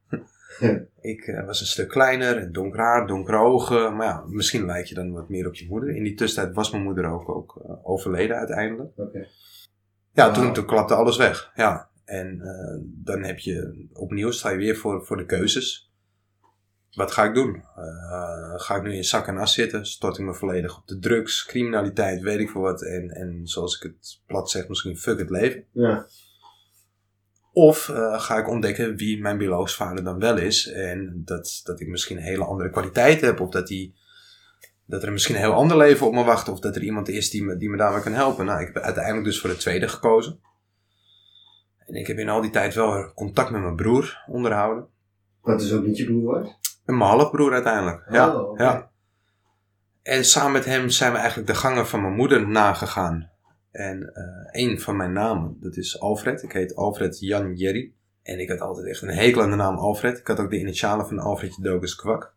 Ik 1.01 1.27
eh, 1.27 1.45
was 1.45 1.59
een 1.59 1.65
stuk 1.65 1.89
kleiner 1.89 2.38
en 2.38 2.51
donker 2.51 2.79
haar, 2.79 3.07
donkere 3.07 3.38
ogen. 3.38 3.95
Maar 3.95 4.07
ja, 4.07 4.23
misschien 4.27 4.65
lijk 4.65 4.85
je 4.85 4.95
dan 4.95 5.11
wat 5.11 5.29
meer 5.29 5.47
op 5.47 5.56
je 5.56 5.67
moeder. 5.67 5.95
In 5.95 6.03
die 6.03 6.15
tussentijd 6.15 6.56
was 6.56 6.71
mijn 6.71 6.83
moeder 6.83 7.06
ook, 7.06 7.29
ook 7.29 7.61
eh, 7.63 7.89
overleden 7.89 8.37
uiteindelijk. 8.37 8.89
Oké. 8.95 9.28
Ja, 10.13 10.31
toen, 10.31 10.54
toen 10.54 10.66
klapte 10.66 10.94
alles 10.94 11.18
weg. 11.18 11.51
Ja. 11.56 11.89
En 12.06 12.42
eh, 12.42 12.78
dan 12.81 13.23
heb 13.23 13.39
je 13.39 13.87
opnieuw 13.94 14.31
sta 14.31 14.49
je 14.49 14.57
weer 14.57 14.75
voor, 14.75 15.06
voor 15.06 15.18
de 15.18 15.25
keuzes. 15.25 15.92
Wat 16.89 17.11
ga 17.11 17.23
ik 17.23 17.33
doen? 17.33 17.63
Ga 18.56 18.75
ik 18.75 18.83
nu 18.83 18.94
in 18.94 19.04
zak 19.04 19.28
en 19.28 19.37
as 19.37 19.54
zitten? 19.54 19.85
Stort 19.85 20.18
ik 20.18 20.25
me 20.25 20.33
volledig 20.33 20.78
op 20.78 20.87
de 20.87 20.99
drugs, 20.99 21.45
criminaliteit, 21.45 22.21
weet 22.21 22.39
ik 22.39 22.49
veel 22.49 22.61
wat. 22.61 22.81
En, 22.81 23.09
en 23.09 23.47
zoals 23.47 23.75
ik 23.75 23.83
het 23.83 24.21
plat 24.25 24.49
zeg, 24.49 24.68
misschien 24.68 24.97
fuck 24.97 25.19
het 25.19 25.30
leven. 25.30 25.66
Ja. 25.71 26.07
Of 27.53 27.89
eh, 27.89 28.21
ga 28.21 28.37
ik 28.37 28.49
ontdekken 28.49 28.95
wie 28.95 29.21
mijn 29.21 29.37
biologisch 29.37 29.75
vader 29.75 30.03
dan 30.03 30.19
wel 30.19 30.37
is. 30.37 30.71
En 30.71 31.21
dat, 31.25 31.61
dat 31.63 31.79
ik 31.79 31.87
misschien 31.87 32.18
een 32.18 32.23
hele 32.23 32.45
andere 32.45 32.69
kwaliteit 32.69 33.21
heb. 33.21 33.39
Of 33.39 33.49
dat, 33.49 33.68
die, 33.68 33.95
dat 34.85 35.03
er 35.03 35.11
misschien 35.11 35.35
een 35.35 35.41
heel 35.41 35.53
ander 35.53 35.77
leven 35.77 36.07
op 36.07 36.13
me 36.13 36.23
wacht. 36.23 36.49
Of 36.49 36.59
dat 36.59 36.75
er 36.75 36.83
iemand 36.83 37.09
is 37.09 37.29
die 37.29 37.44
me, 37.44 37.57
die 37.57 37.69
me 37.69 37.77
daarbij 37.77 38.01
kan 38.01 38.13
helpen. 38.13 38.45
Nou, 38.45 38.61
ik 38.61 38.73
heb 38.73 38.83
uiteindelijk 38.83 39.25
dus 39.25 39.39
voor 39.39 39.49
de 39.49 39.57
tweede 39.57 39.87
gekozen. 39.87 40.39
En 41.85 41.95
ik 41.95 42.07
heb 42.07 42.18
in 42.18 42.29
al 42.29 42.41
die 42.41 42.51
tijd 42.51 42.73
wel 42.73 43.13
contact 43.13 43.49
met 43.49 43.61
mijn 43.61 43.75
broer 43.75 44.23
onderhouden. 44.27 44.87
Wat 45.41 45.61
is 45.61 45.73
ook 45.73 45.85
niet 45.85 45.97
je 45.97 46.06
broer 46.06 46.39
was? 46.39 46.47
En 46.85 46.97
mijn 46.97 47.09
halfbroer 47.09 47.53
uiteindelijk. 47.53 48.03
Ja, 48.09 48.35
Oh, 48.35 48.57
ja. 48.57 48.91
En 50.01 50.25
samen 50.25 50.51
met 50.51 50.65
hem 50.65 50.89
zijn 50.89 51.11
we 51.11 51.18
eigenlijk 51.18 51.47
de 51.47 51.56
gangen 51.56 51.87
van 51.87 52.01
mijn 52.01 52.13
moeder 52.13 52.47
nagegaan. 52.47 53.29
En 53.71 54.14
eh 54.14 54.61
een 54.64 54.80
van 54.81 54.95
mijn 54.97 55.11
namen, 55.14 55.57
dat 55.59 55.78
is 55.78 55.99
Alfred. 55.99 56.44
Ik 56.44 56.52
heet 56.52 56.76
Alfred 56.76 57.19
Jan 57.19 57.54
Jerry. 57.56 57.92
En 58.23 58.40
ik 58.40 58.49
had 58.49 58.59
altijd 58.59 58.88
echt 58.88 59.02
een 59.02 59.09
hekel 59.09 59.42
aan 59.42 59.49
de 59.49 59.56
naam 59.56 59.78
Alfred. 59.78 60.18
Ik 60.18 60.28
had 60.28 60.40
ook 60.40 60.49
de 60.49 60.59
initialen 60.59 61.07
van 61.07 61.19
Alfredje 61.19 61.61
Dogus 61.61 61.95
Kwak. 61.95 62.33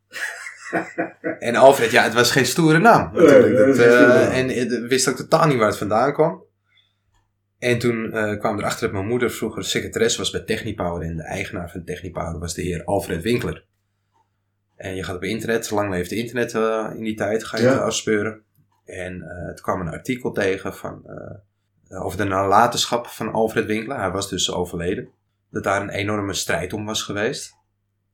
en 1.39 1.55
Alfred, 1.55 1.91
ja, 1.91 2.03
het 2.03 2.15
was 2.15 2.31
geen 2.31 2.47
stoere 2.47 2.79
naam. 2.79 3.12
Natuurlijk. 3.12 3.57
Dat 3.57 3.77
is 3.77 3.79
eh, 3.85 4.39
en 4.39 4.51
ik 4.61 4.89
wist 4.89 5.09
ook 5.09 5.17
totaal 5.17 5.47
niet 5.47 5.59
waar 5.59 5.69
het 5.69 5.77
vandaan 5.79 6.12
kwam. 6.12 6.43
En 7.59 7.79
toen 7.79 8.12
eh 8.12 8.39
kwam 8.39 8.59
erachter 8.59 8.81
dat 8.83 8.93
mijn 8.93 9.07
moeder 9.07 9.31
vroeger 9.31 9.65
secretaresse 9.65 10.19
was 10.19 10.31
bij 10.31 10.41
Technipower. 10.41 11.03
En 11.03 11.17
de 11.17 11.23
eigenaar 11.23 11.71
van 11.71 11.85
Technipower 11.85 12.39
was 12.39 12.55
de 12.55 12.62
heer 12.62 12.85
Alfred 12.85 13.23
Winkler. 13.23 13.65
En 14.77 14.95
je 14.95 15.03
gaat 15.05 15.17
op 15.17 15.23
internet, 15.25 15.71
lang 15.71 15.91
leefde 15.91 16.17
internet 16.17 16.53
in 16.97 17.05
die 17.05 17.15
tijd, 17.15 17.45
ga 17.45 17.57
je 17.57 17.62
Ja. 17.62 17.77
afspeuren. 17.77 18.43
En 18.85 19.23
eh 19.23 19.47
het 19.47 19.61
kwam 19.61 19.81
een 19.81 19.89
artikel 19.89 20.33
tegen 20.33 20.75
van, 20.75 21.07
eh, 21.07 22.05
over 22.05 22.19
de 22.19 22.25
nalatenschap 22.25 23.07
van 23.07 23.33
Alfred 23.33 23.67
Winkler. 23.67 23.99
Hij 23.99 24.11
was 24.11 24.29
dus 24.29 24.53
overleden. 24.53 25.09
Dat 25.51 25.65
daar 25.65 25.83
een 25.83 25.91
enorme 25.91 26.35
strijd 26.35 26.73
om 26.73 26.85
was 26.85 27.03
geweest. 27.03 27.57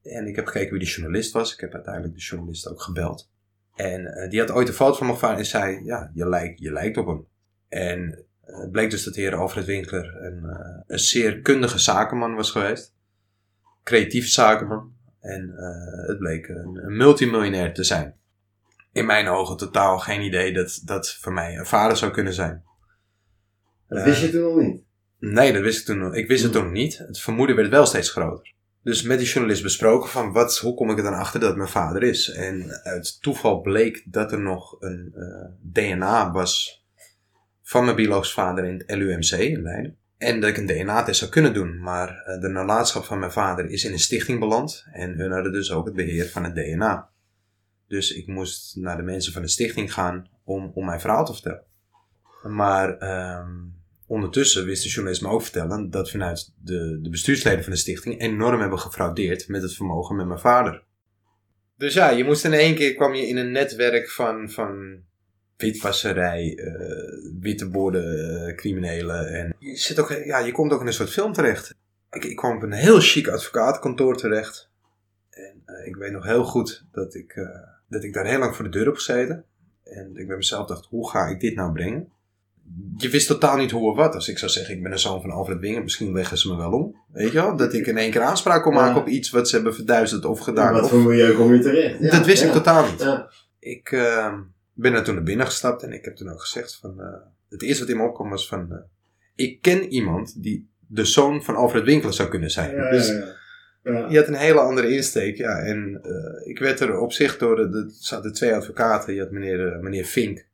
En 0.03 0.27
ik 0.27 0.37
heb 0.37 0.47
gekeken 0.47 0.71
wie 0.71 0.79
die 0.79 0.89
journalist 0.89 1.33
was. 1.33 1.53
Ik 1.53 1.61
heb 1.61 1.75
uiteindelijk 1.75 2.15
de 2.15 2.21
journalist 2.21 2.69
ook 2.69 2.83
gebeld. 2.83 3.31
En 3.75 4.07
eh, 4.07 4.31
die 4.31 4.41
had 4.41 4.51
ooit 4.51 4.69
een 4.69 4.75
foto 4.75 4.97
van 4.97 5.07
mijn 5.07 5.19
vader 5.19 5.39
en 5.39 5.47
zei, 5.47 5.85
ja, 5.85 6.11
je 6.15 6.29
lijkt, 6.29 6.61
je 6.61 6.73
lijkt 6.73 6.97
op 6.97 7.07
hem. 7.07 7.27
En 7.69 8.25
het 8.45 8.73
bleek 8.73 8.91
dus 8.91 9.05
dat 9.05 9.15
de 9.15 9.21
heer 9.21 9.35
Alfred 9.35 9.65
Winkler 9.65 10.17
een, 10.23 10.45
een 10.87 10.99
zeer 10.99 11.41
kundige 11.41 11.79
zakenman 11.79 12.35
was 12.35 12.51
geweest. 12.51 12.95
Creatief 13.83 14.29
zakenman. 14.29 14.97
En 15.21 15.53
het 16.07 16.19
bleek 16.19 16.49
een 16.49 16.97
multimiljonair 16.97 17.75
te 17.75 17.85
zijn. 17.85 18.18
In 18.99 19.07
mijn 19.07 19.29
ogen 19.29 19.57
totaal 19.57 19.99
geen 19.99 20.21
idee 20.21 20.53
dat 20.53 20.81
dat 20.85 21.19
voor 21.21 21.33
mij 21.33 21.57
een 21.57 21.67
vader 21.67 21.97
zou 21.97 22.13
kunnen 22.13 22.33
zijn. 22.35 22.63
Dat 23.89 23.99
Eh, 23.99 24.05
wist 24.05 24.21
je 24.21 24.31
toen 24.31 24.43
nog 24.43 24.67
niet. 24.67 24.83
Nee, 25.19 25.53
dat 25.53 25.63
wist 25.63 25.79
ik 25.81 25.85
toen 25.87 25.99
nog. 25.99 26.15
Ik 26.15 26.29
wist 26.29 26.43
het 26.43 26.53
toen 26.53 26.63
nog 26.63 26.73
niet. 26.73 26.99
Het 26.99 27.21
vermoeden 27.21 27.57
werd 27.57 27.69
wel 27.69 27.87
steeds 27.87 28.11
groter. 28.11 28.55
Dus 28.83 29.03
met 29.03 29.19
die 29.19 29.29
journalist 29.29 29.63
besproken 29.63 30.09
van 30.09 30.33
wat, 30.33 30.59
hoe 30.59 30.75
kom 30.75 30.91
ik 30.91 30.97
er 30.97 31.03
dan 31.03 31.15
achter 31.15 31.41
dat 31.41 31.49
het 31.49 31.59
mijn 31.59 31.71
vader 31.71 32.03
is. 32.03 32.31
En 32.31 32.81
uit 32.83 33.23
toeval 33.23 33.61
bleek 33.61 34.03
dat 34.05 34.33
er 34.33 34.41
nog 34.41 34.77
een 34.81 35.13
eh, 35.15 35.51
DNA 35.73 36.33
was 36.33 36.85
van 37.63 37.85
mijn 37.85 37.97
biologisch 37.97 38.33
vader 38.33 38.65
in 38.65 38.85
het 38.87 38.97
LUMC 38.97 39.31
in 39.31 39.63
Leiden. 39.63 39.97
En 40.17 40.41
dat 40.41 40.51
ik 40.51 40.57
een 40.57 40.67
DNA-test 40.67 41.19
zou 41.19 41.31
kunnen 41.31 41.55
doen. 41.55 41.81
Maar 41.81 42.09
eh, 42.09 42.41
de 42.41 42.49
nalatenschap 42.49 43.05
van 43.05 43.19
mijn 43.19 43.33
vader 43.33 43.71
is 43.71 43.85
in 43.85 43.93
een 43.93 43.99
stichting 43.99 44.39
beland. 44.39 44.85
En 44.93 45.19
hun 45.19 45.33
hadden 45.33 45.53
dus 45.53 45.73
ook 45.73 45.87
het 45.87 45.95
beheer 45.95 46.29
van 46.29 46.45
het 46.45 46.55
DNA. 46.55 47.11
Dus 47.89 48.13
ik 48.13 48.27
moest 48.27 48.77
naar 48.77 48.97
de 48.97 49.03
mensen 49.03 49.33
van 49.33 49.43
de 49.43 49.49
stichting 49.49 49.93
gaan 49.93 50.29
om, 50.45 50.71
om 50.75 50.85
mijn 50.85 51.01
verhaal 51.01 51.25
te 51.25 51.33
vertellen. 51.33 51.65
Maar 52.43 52.99
ehm, 52.99 53.57
ondertussen 54.07 54.65
wist 54.65 54.83
de 54.83 54.89
journalist 54.89 55.23
me 55.23 55.29
ook 55.29 55.43
vertellen 55.43 55.91
dat 55.91 56.11
vanuit 56.11 56.53
de, 56.63 56.99
de 57.03 57.11
bestuursleden 57.11 57.63
van 57.63 57.73
de 57.73 57.79
stichting 57.79 58.21
enorm 58.21 58.61
hebben 58.61 58.79
gefraudeerd 58.79 59.49
met 59.49 59.63
het 59.63 59.75
vermogen 59.75 60.17
met 60.17 60.27
mijn 60.27 60.39
vader. 60.39 60.87
Dus 61.77 61.95
ja, 61.95 62.11
je 62.11 62.25
moest 62.25 62.45
in 62.45 62.53
één 62.53 62.75
keer 62.75 62.95
kwam 62.95 63.15
je 63.15 63.27
in 63.27 63.37
een 63.37 63.53
netwerk 63.53 64.11
van, 64.11 64.51
van 64.51 65.03
witwasserij, 65.57 66.57
eh 66.57 67.41
witte 67.41 67.69
borden, 67.69 68.47
eh, 68.47 68.55
criminelen. 68.55 69.27
En 69.27 69.57
je, 69.59 69.77
zit 69.77 69.99
ook, 69.99 70.09
ja, 70.25 70.39
je 70.39 70.53
komt 70.53 70.73
ook 70.73 70.81
in 70.81 70.87
een 70.87 70.93
soort 70.93 71.11
film 71.11 71.33
terecht. 71.33 71.75
Ik, 72.11 72.25
ik 72.25 72.37
kwam 72.37 72.57
op 72.57 72.63
een 72.63 72.73
heel 72.73 73.01
chic 73.01 73.29
advocatenkantoor 73.29 74.17
terecht. 74.17 74.71
En 75.31 75.63
eh, 75.65 75.87
ik 75.87 75.97
weet 75.97 76.13
nog 76.13 76.25
heel 76.25 76.45
goed 76.45 76.85
dat 76.93 77.15
ik, 77.15 77.37
dat 77.89 78.05
ik 78.05 78.13
daar 78.15 78.27
heel 78.27 78.39
lang 78.39 78.55
voor 78.57 78.65
de 78.65 78.71
deur 78.71 78.85
heb 78.85 78.95
gezeten. 78.95 79.45
En 79.85 80.11
ik 80.17 80.27
bij 80.27 80.37
mezelf 80.37 80.67
dacht, 80.67 80.87
hoe 80.87 81.11
ga 81.11 81.27
ik 81.27 81.41
dit 81.41 81.55
nou 81.55 81.73
brengen? 81.73 82.09
Je 82.97 83.09
wist 83.09 83.27
totaal 83.27 83.57
niet 83.57 83.71
hoe 83.71 83.91
of 83.91 83.97
wat. 83.97 84.15
Als 84.15 84.29
ik 84.29 84.39
zou 84.39 84.51
zeggen, 84.51 84.75
ik 84.77 84.83
ben 84.83 84.93
een 84.93 84.99
zoon 84.99 85.21
van 85.21 85.31
Alfred 85.31 85.59
Winger, 85.59 85.83
misschien 85.83 86.13
leggen 86.13 86.39
ze 86.39 86.49
me 86.49 86.57
wel 86.57 86.73
om. 86.73 86.97
Weet 87.13 87.27
je 87.33 87.39
wel? 87.41 87.57
Dat 87.57 87.75
ik 87.75 87.87
in 87.87 87.97
één 87.97 88.11
keer 88.11 88.23
aanspraak 88.23 88.63
kon 88.63 88.75
maken 88.75 88.95
Ja. 88.95 89.01
op 89.01 89.07
iets 89.09 89.31
wat 89.31 89.49
ze 89.49 89.55
hebben 89.55 89.75
verduisterd 89.75 90.25
of 90.25 90.41
gedaan. 90.41 90.73
Wat 90.73 90.83
Of- 90.83 90.91
voor 90.91 91.01
milieu 91.01 91.35
kom 91.35 91.55
je 91.55 91.61
terecht? 91.61 91.99
Ja, 92.01 92.11
dat 92.11 92.27
wist 92.27 92.43
ik 92.43 92.53
totaal 92.53 92.91
niet. 92.91 93.07
Ik 93.59 93.93
eh, 93.93 94.35
ben 94.73 94.93
er 94.95 95.05
toen 95.05 95.15
naar 95.15 95.23
binnen 95.25 95.47
gestapt 95.47 95.83
en 95.83 95.93
ik 95.93 96.05
heb 96.05 96.17
toen 96.17 96.29
ook 96.31 96.41
gezegd 96.41 96.77
van... 96.81 97.01
eh, 97.01 97.07
het 97.49 97.63
eerste 97.63 97.83
wat 97.83 97.93
in 97.93 97.97
me 97.99 98.09
opkwam 98.09 98.31
was 98.31 98.49
van... 98.49 98.73
eh, 98.73 98.79
ik 99.35 99.61
ken 99.63 99.83
iemand 99.93 100.43
die 100.43 100.69
de 100.87 101.05
zoon 101.05 101.43
van 101.43 101.57
Alfred 101.57 101.85
Winkler 101.85 102.13
zou 102.13 102.29
kunnen 102.29 102.51
zijn. 102.51 102.77
Ja, 102.77 102.91
dus 102.91 103.13
ja, 103.93 104.15
had 104.15 104.29
een 104.29 104.35
hele 104.35 104.61
andere 104.61 104.95
insteek, 104.95 105.37
ja. 105.37 105.59
En 105.59 106.01
eh, 106.03 106.49
ik 106.49 106.59
werd 106.59 106.81
er 106.81 106.99
op 106.99 107.13
zich 107.13 107.39
door... 107.39 107.57
De, 107.57 107.69
de, 107.69 107.79
er 107.79 107.91
zaten 107.91 108.33
twee 108.33 108.55
advocaten. 108.55 109.15
Je 109.15 109.21
had 109.21 109.31
meneer, 109.31 109.73
eh, 109.73 109.81
meneer 109.81 110.05
Fink. 110.05 110.47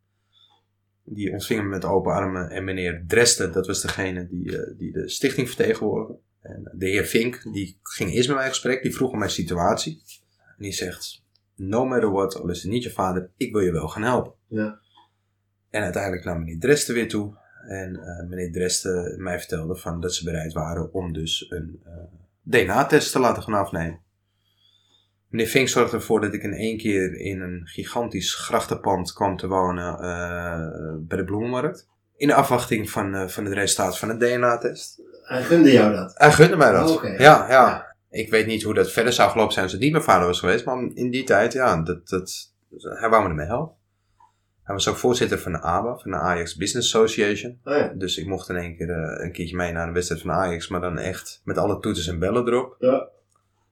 Die 1.04 1.32
ontving 1.32 1.62
me 1.62 1.68
met 1.68 1.84
open 1.84 2.12
armen. 2.12 2.50
En 2.50 2.64
meneer 2.64 3.04
Dresden, 3.06 3.52
dat 3.52 3.66
was 3.66 3.82
degene 3.82 4.28
die, 4.28 4.58
eh, 4.58 4.78
die 4.78 4.92
de 4.92 5.08
stichting 5.08 5.48
vertegenwoordigde. 5.48 6.18
En 6.42 6.70
de 6.72 6.86
heer 6.86 7.04
Fink, 7.04 7.52
die 7.52 7.78
ging 7.82 8.12
eerst 8.12 8.28
met 8.28 8.36
mij 8.36 8.46
in 8.46 8.52
gesprek. 8.52 8.82
Die 8.82 8.94
vroeg 8.94 9.10
om 9.10 9.18
mijn 9.18 9.30
situatie. 9.30 10.02
En 10.56 10.62
die 10.62 10.72
zegt... 10.72 11.22
No 11.56 11.86
matter 11.86 12.10
what, 12.10 12.40
al 12.40 12.50
is 12.50 12.62
het 12.62 12.70
niet 12.70 12.82
je 12.82 12.90
vader, 12.90 13.30
ik 13.36 13.52
wil 13.52 13.60
je 13.60 13.72
wel 13.72 13.88
gaan 13.88 14.02
helpen. 14.02 14.32
Ja. 14.48 14.80
En 15.70 15.82
uiteindelijk 15.82 16.24
nam 16.24 16.38
meneer 16.38 16.58
Dresden 16.58 16.94
weer 16.94 17.08
toe. 17.08 17.36
En 17.68 18.00
meneer 18.28 18.52
Dresden 18.52 19.22
mij 19.22 19.38
vertelde 19.38 19.76
van 19.76 20.00
dat 20.00 20.14
ze 20.14 20.24
bereid 20.24 20.52
waren 20.52 20.92
om 20.92 21.12
dus 21.12 21.46
een 21.50 21.82
DNA-test 22.44 23.12
te 23.12 23.18
laten 23.18 23.42
gaan 23.42 23.54
afnemen. 23.54 24.00
Meneer 25.28 25.48
Vink 25.48 25.68
zorgde 25.68 25.96
ervoor 25.96 26.20
dat 26.20 26.34
ik 26.34 26.42
in 26.42 26.52
één 26.52 26.78
keer 26.78 27.20
in 27.20 27.40
een 27.40 27.60
gigantisch 27.64 28.34
grachtenpand 28.34 29.12
kwam 29.12 29.36
te 29.36 29.48
wonen 29.48 29.94
eh, 29.94 30.96
bij 30.98 31.18
de 31.18 31.24
Bloemenmarkt. 31.24 31.88
In 32.16 32.28
de 32.28 32.34
afwachting 32.34 32.90
van, 32.90 33.14
eh, 33.14 33.28
van 33.28 33.44
het 33.44 33.54
resultaat 33.54 33.98
van 33.98 34.08
het 34.08 34.20
DNA-test. 34.20 35.02
Hij 35.22 35.42
gunde 35.42 35.72
jou 35.72 35.94
dat. 35.94 36.12
Hij 36.14 36.32
gunde 36.32 36.56
mij 36.56 36.72
dat. 36.72 36.90
Oh, 36.90 37.18
ja, 37.18 37.46
Ja. 37.48 37.92
Ik 38.10 38.30
weet 38.30 38.46
niet 38.46 38.62
hoe 38.62 38.74
dat 38.74 38.92
verder 38.92 39.12
zou 39.12 39.30
gelopen 39.30 39.52
zijn 39.52 39.64
als 39.64 39.72
het 39.72 39.82
niet 39.82 39.92
mijn 39.92 40.04
vader 40.04 40.26
was 40.26 40.38
geweest. 40.38 40.64
Maar 40.64 40.90
in 40.94 41.10
die 41.10 41.24
tijd, 41.24 41.52
ja, 41.52 41.82
dat, 41.82 42.08
dat, 42.08 42.52
hij 42.78 43.08
wou 43.08 43.22
me 43.22 43.28
ermee 43.28 43.46
helpen. 43.46 43.76
Hij 44.64 44.74
was 44.74 44.88
ook 44.88 44.96
voorzitter 44.96 45.38
van 45.38 45.52
de 45.52 45.60
ABA, 45.60 45.96
van 45.96 46.10
de 46.10 46.16
Ajax 46.16 46.56
Business 46.56 46.94
Association. 46.94 47.58
Oh 47.64 47.76
ja. 47.76 47.92
Dus 47.96 48.18
ik 48.18 48.26
mocht 48.26 48.48
in 48.48 48.56
één 48.56 48.76
keer 48.76 48.90
eh, 48.90 49.24
een 49.24 49.32
keertje 49.32 49.56
mee 49.56 49.72
naar 49.72 49.86
een 49.86 49.94
wedstrijd 49.94 50.22
van 50.22 50.30
Ajax, 50.30 50.68
maar 50.68 50.80
dan 50.80 50.98
echt 50.98 51.40
met 51.44 51.58
alle 51.58 51.80
toeters 51.80 52.06
en 52.08 52.18
bellen 52.18 52.46
erop. 52.46 52.76
Ja. 52.78 53.08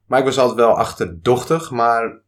Maar 0.07 0.19
ik 0.19 0.25
was 0.25 0.39
altijd 0.39 0.59
wel 0.59 0.77
achterdochtig, 0.79 1.71
maar 1.71 2.21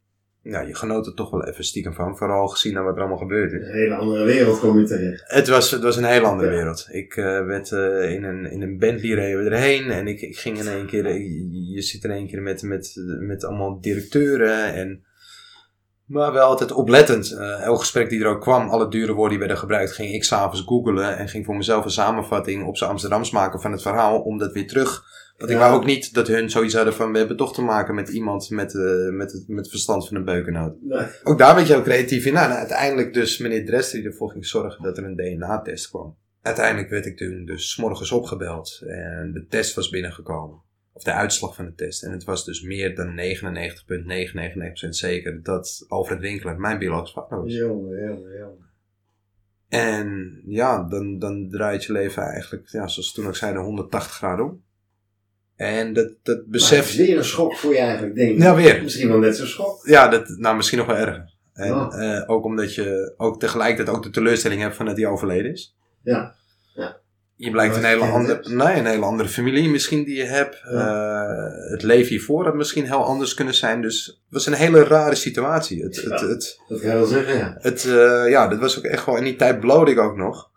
ja, 0.42 0.60
je 0.60 0.74
genoot 0.74 1.06
er 1.06 1.14
toch 1.14 1.30
wel 1.30 1.44
even 1.44 1.64
stiekem 1.64 1.94
van. 1.94 2.16
Vooral 2.16 2.48
gezien 2.48 2.74
naar 2.74 2.84
wat 2.84 2.94
er 2.94 3.00
allemaal 3.00 3.18
gebeurd 3.18 3.52
is. 3.52 3.66
een 3.66 3.72
hele 3.72 3.94
andere 3.94 4.24
wereld 4.24 4.58
kom 4.58 4.78
je 4.78 4.84
terecht. 4.86 5.22
Het 5.26 5.48
was, 5.48 5.70
het 5.70 5.82
was 5.82 5.96
een 5.96 6.04
hele 6.04 6.26
andere 6.26 6.50
Ja. 6.50 6.56
wereld. 6.56 6.88
Ik 6.90 7.16
eh, 7.16 7.44
werd 7.44 7.72
eh, 7.72 8.10
in, 8.12 8.24
een, 8.24 8.50
in 8.50 8.62
een 8.62 8.78
Bentley 8.78 9.14
reden 9.14 9.44
we 9.44 9.50
erheen 9.50 9.90
en 9.90 10.06
ik, 10.08 10.20
ik 10.20 10.36
ging 10.38 10.58
in 10.58 10.68
één 10.68 10.86
keer, 10.86 11.08
je, 11.12 11.70
je 11.72 11.82
zit 11.82 12.04
in 12.04 12.10
één 12.10 12.26
keer 12.26 12.42
met, 12.42 12.62
met, 12.62 12.92
met 13.20 13.44
allemaal 13.44 13.80
directeuren 13.80 14.72
en 14.74 15.04
maar 16.04 16.32
wel 16.32 16.46
altijd 16.46 16.72
oplettend. 16.72 17.32
Eh, 17.32 17.62
elk 17.62 17.78
gesprek 17.78 18.08
die 18.08 18.20
er 18.20 18.26
ook 18.26 18.40
kwam, 18.40 18.68
alle 18.68 18.88
dure 18.88 19.12
woorden 19.12 19.30
die 19.30 19.38
werden 19.38 19.58
gebruikt, 19.58 19.92
ging 19.92 20.12
ik 20.12 20.24
s'avonds 20.24 20.62
googelen 20.66 21.16
en 21.16 21.28
ging 21.28 21.44
voor 21.44 21.56
mezelf 21.56 21.84
een 21.84 21.90
samenvatting 21.90 22.66
op 22.66 22.76
zijn 22.76 22.90
Amsterdams 22.90 23.30
maken 23.30 23.60
van 23.60 23.72
het 23.72 23.82
verhaal 23.82 24.20
om 24.20 24.38
dat 24.38 24.52
weer 24.52 24.66
terug. 24.66 25.04
Want 25.38 25.50
ik 25.50 25.56
wou 25.56 25.74
ook 25.74 25.84
niet 25.84 26.14
dat 26.14 26.26
hun 26.26 26.50
zoiets 26.50 26.74
hadden 26.74 26.94
van 26.94 27.12
we 27.12 27.18
hebben 27.18 27.36
toch 27.36 27.54
te 27.54 27.62
maken 27.62 27.94
met 27.94 28.08
iemand 28.08 28.50
met, 28.50 28.74
eh, 28.74 29.08
met, 29.10 29.32
het, 29.32 29.44
met 29.48 29.70
verstand 29.70 30.08
van 30.08 30.16
een 30.16 30.24
beukennoot. 30.24 30.74
Nee. 30.80 31.06
Ook 31.24 31.38
daar 31.38 31.54
werd 31.54 31.66
je 31.66 31.76
ook 31.76 31.84
creatief 31.84 32.24
in. 32.24 32.32
Nou, 32.32 32.50
en 32.50 32.56
uiteindelijk 32.56 33.14
dus 33.14 33.38
meneer 33.38 33.64
Dresden 33.64 34.00
die 34.00 34.10
ervoor 34.10 34.30
ging 34.30 34.46
zorgen 34.46 34.82
dat 34.82 34.98
er 34.98 35.04
een 35.04 35.16
DNA-test 35.16 35.90
kwam. 35.90 36.16
Uiteindelijk 36.42 36.90
werd 36.90 37.06
ik 37.06 37.16
toen 37.16 37.44
dus 37.44 37.70
's 37.72 37.76
morgens 37.76 38.12
opgebeld 38.12 38.82
en 38.86 39.32
de 39.32 39.46
test 39.46 39.74
was 39.74 39.88
binnengekomen. 39.88 40.62
Of 40.94 41.02
de 41.02 41.12
uitslag 41.12 41.54
van 41.54 41.64
de 41.64 41.74
test. 41.74 42.02
En 42.02 42.12
het 42.12 42.24
was 42.24 42.44
dus 42.44 42.62
meer 42.62 42.94
dan 42.94 43.20
99,999% 44.84 44.88
zeker 44.88 45.42
dat 45.42 45.84
Alfred 45.88 46.20
Winkler 46.20 46.58
mijn 46.58 46.78
biologisch 46.78 47.12
vader 47.12 47.42
was. 47.42 47.52
Jongen, 47.52 48.04
jongen, 48.04 48.38
jongen. 48.38 48.72
En 49.68 50.40
ja, 50.46 50.82
dan, 50.82 51.18
dan 51.18 51.48
draait 51.48 51.84
je 51.84 51.92
leven 51.92 52.22
eigenlijk, 52.22 52.68
ja, 52.68 52.86
zoals 52.86 53.12
toen 53.12 53.28
ik 53.28 53.34
zei, 53.34 53.52
de 53.52 53.58
180 53.58 54.12
graden 54.12 54.44
om. 54.44 54.62
En 55.56 55.92
dat, 55.92 56.12
dat 56.22 56.36
Maar 56.36 56.44
besef... 56.48 56.78
het 56.78 56.88
is 56.88 56.96
weer 57.06 57.16
een 57.16 57.24
schok 57.24 57.56
voor 57.56 57.72
je 57.72 57.78
eigenlijk, 57.78 58.14
denk 58.14 58.30
ik. 58.30 58.38
Ja, 58.38 58.54
weer. 58.54 58.82
Misschien 58.82 59.08
wel 59.08 59.18
net 59.18 59.36
zo 59.36 59.46
schok. 59.46 59.86
Ja, 59.86 60.08
dat, 60.08 60.28
nou 60.28 60.56
misschien 60.56 60.78
nog 60.78 60.86
wel 60.86 60.96
erger. 60.96 61.32
En 61.52 61.90
eh, 61.90 62.30
ook 62.30 62.44
omdat 62.44 62.74
je 62.74 63.14
ook 63.16 63.40
tegelijkertijd 63.40 63.96
ook 63.96 64.02
de 64.02 64.10
teleurstelling 64.10 64.60
hebt 64.60 64.76
van 64.76 64.86
dat 64.86 64.96
hij 64.96 65.06
overleden 65.06 65.52
is. 65.52 65.76
Ja. 66.02 66.34
Je 67.36 67.50
blijkt 67.50 67.76
een 67.76 67.84
hele, 67.84 68.04
andere, 68.04 68.48
nee, 68.48 68.78
een 68.78 68.86
hele 68.86 69.04
andere 69.04 69.28
familie 69.28 69.68
misschien 69.68 70.04
die 70.04 70.16
je 70.16 70.24
hebt. 70.24 70.62
Eh, 70.64 71.70
het 71.70 71.82
leven 71.82 72.08
hiervoor 72.08 72.44
had 72.44 72.54
misschien 72.54 72.84
heel 72.84 73.04
anders 73.04 73.34
kunnen 73.34 73.54
zijn. 73.54 73.82
Dus 73.82 74.06
het 74.06 74.16
was 74.30 74.46
een 74.46 74.52
hele 74.52 74.84
rare 74.84 75.14
situatie. 75.14 75.82
Het, 75.82 75.96
het, 75.96 76.20
Ja. 76.20 76.26
het, 76.26 76.60
Dat 76.68 76.80
kan 76.80 76.90
je 76.90 76.96
wel 76.96 77.06
zeggen, 77.06 77.36
ja. 77.36 77.56
het, 77.58 77.84
eh, 77.84 78.30
ja, 78.30 78.48
dat 78.48 78.58
was 78.58 78.78
ook 78.78 78.84
echt 78.84 79.02
gewoon... 79.02 79.18
In 79.18 79.24
die 79.24 79.36
tijd 79.36 79.60
blode 79.60 79.90
ik 79.90 79.98
ook 79.98 80.16
nog. 80.16 80.50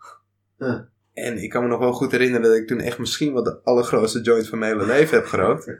Ja. 0.58 0.88
En 1.14 1.42
ik 1.42 1.50
kan 1.50 1.62
me 1.62 1.68
nog 1.68 1.78
wel 1.78 1.92
goed 1.92 2.12
herinneren 2.12 2.48
dat 2.48 2.56
ik 2.56 2.66
toen 2.66 2.80
echt 2.80 2.98
misschien 2.98 3.32
wel 3.32 3.42
de 3.42 3.58
allergrootste 3.64 4.20
joint 4.20 4.48
van 4.48 4.58
mijn 4.58 4.72
hele 4.72 4.86
leven 4.86 5.16
heb 5.16 5.26
gerookt. 5.26 5.66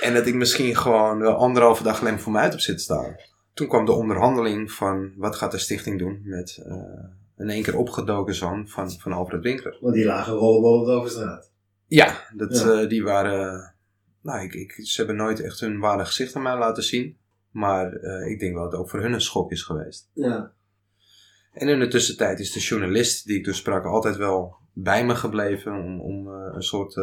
En 0.00 0.14
dat 0.14 0.26
ik 0.26 0.34
misschien 0.34 0.76
gewoon 0.76 1.18
wel 1.18 1.34
anderhalve 1.34 1.82
dag 1.82 2.00
alleen 2.00 2.20
voor 2.20 2.32
mij 2.32 2.42
uit 2.42 2.52
heb 2.52 2.60
zitten 2.60 2.84
staan. 2.84 3.16
Toen 3.54 3.68
kwam 3.68 3.84
de 3.84 3.92
onderhandeling 3.92 4.72
van 4.72 5.12
wat 5.16 5.36
gaat 5.36 5.50
de 5.50 5.58
stichting 5.58 5.98
doen 5.98 6.20
met 6.24 6.62
eh, 6.66 6.74
in 7.40 7.50
één 7.50 7.62
keer 7.62 7.76
opgedoken 7.76 8.34
zoon 8.34 8.68
van, 8.68 8.90
van 8.90 9.12
Alfred 9.12 9.42
Winkler. 9.42 9.76
Want 9.80 9.94
die 9.94 10.04
lagen 10.04 10.32
rollenbolend 10.32 10.88
over 10.88 11.10
straat. 11.10 11.50
Ja, 11.86 12.24
dat, 12.36 12.58
Ja. 12.58 12.80
eh, 12.82 12.88
die 12.88 13.02
waren... 13.02 13.74
nou, 14.22 14.44
ik, 14.44 14.54
ik, 14.54 14.72
ze 14.72 14.96
hebben 14.96 15.16
nooit 15.16 15.40
echt 15.40 15.60
hun 15.60 15.78
ware 15.78 16.04
gezicht 16.04 16.36
aan 16.36 16.42
mij 16.42 16.58
laten 16.58 16.82
zien. 16.82 17.16
Maar 17.50 17.92
eh, 17.92 18.30
ik 18.30 18.40
denk 18.40 18.54
wel 18.54 18.62
dat 18.62 18.72
het 18.72 18.80
ook 18.80 18.90
voor 18.90 19.00
hun 19.00 19.12
een 19.12 19.20
schok 19.20 19.50
is 19.50 19.62
geweest. 19.62 20.10
Ja. 20.12 20.52
En 21.52 21.68
in 21.68 21.78
de 21.78 21.88
tussentijd 21.88 22.40
is 22.40 22.52
de 22.52 22.60
journalist 22.60 23.26
die 23.26 23.38
ik 23.38 23.44
toen 23.44 23.54
sprak 23.54 23.84
altijd 23.84 24.16
wel 24.16 24.56
bij 24.72 25.04
me 25.06 25.14
gebleven 25.14 25.72
om, 25.72 26.00
om 26.00 26.28
eh, 26.28 26.54
een 26.54 26.62
soort 26.62 26.96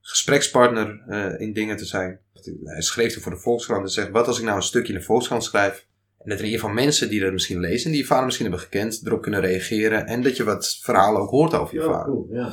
gesprekspartner 0.00 1.02
in 1.40 1.52
dingen 1.52 1.76
te 1.76 1.84
zijn. 1.84 2.20
Hij 2.64 2.82
schreef 2.82 3.14
er 3.14 3.20
voor 3.20 3.32
de 3.32 3.38
Volkskrant 3.38 3.82
en 3.84 3.90
zegt, 3.90 4.10
wat 4.10 4.26
als 4.26 4.38
ik 4.38 4.44
nou 4.44 4.56
een 4.56 4.62
stukje 4.62 4.92
in 4.92 4.98
de 4.98 5.04
Volkskrant 5.04 5.44
schrijf 5.44 5.86
en 6.18 6.28
dat 6.28 6.38
er 6.38 6.44
in 6.44 6.50
ieder 6.50 6.60
geval 6.60 6.74
mensen 6.74 7.08
die 7.08 7.20
dat 7.20 7.32
misschien 7.32 7.60
lezen 7.60 7.84
en 7.86 7.90
die 7.92 8.00
je 8.00 8.06
vader 8.06 8.24
misschien 8.24 8.46
hebben 8.46 8.64
gekend, 8.64 9.06
erop 9.06 9.22
kunnen 9.22 9.40
reageren 9.40 10.06
en 10.06 10.22
dat 10.22 10.36
je 10.36 10.44
wat 10.44 10.78
verhalen 10.82 11.20
ook 11.20 11.30
hoort 11.30 11.54
over 11.54 11.74
je 11.74 11.80
Ja, 11.80 11.86
vader. 11.86 12.04
cool, 12.04 12.28
ja. 12.30 12.52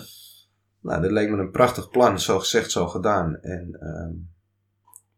Nou, 0.82 1.02
dat 1.02 1.12
leek 1.12 1.30
me 1.30 1.38
een 1.38 1.52
prachtig 1.52 1.90
plan, 1.90 2.20
zo 2.20 2.40
gezegd, 2.40 2.72
zo 2.72 2.88
gedaan. 2.88 3.38
En 3.42 3.78
ehm, 3.80 4.14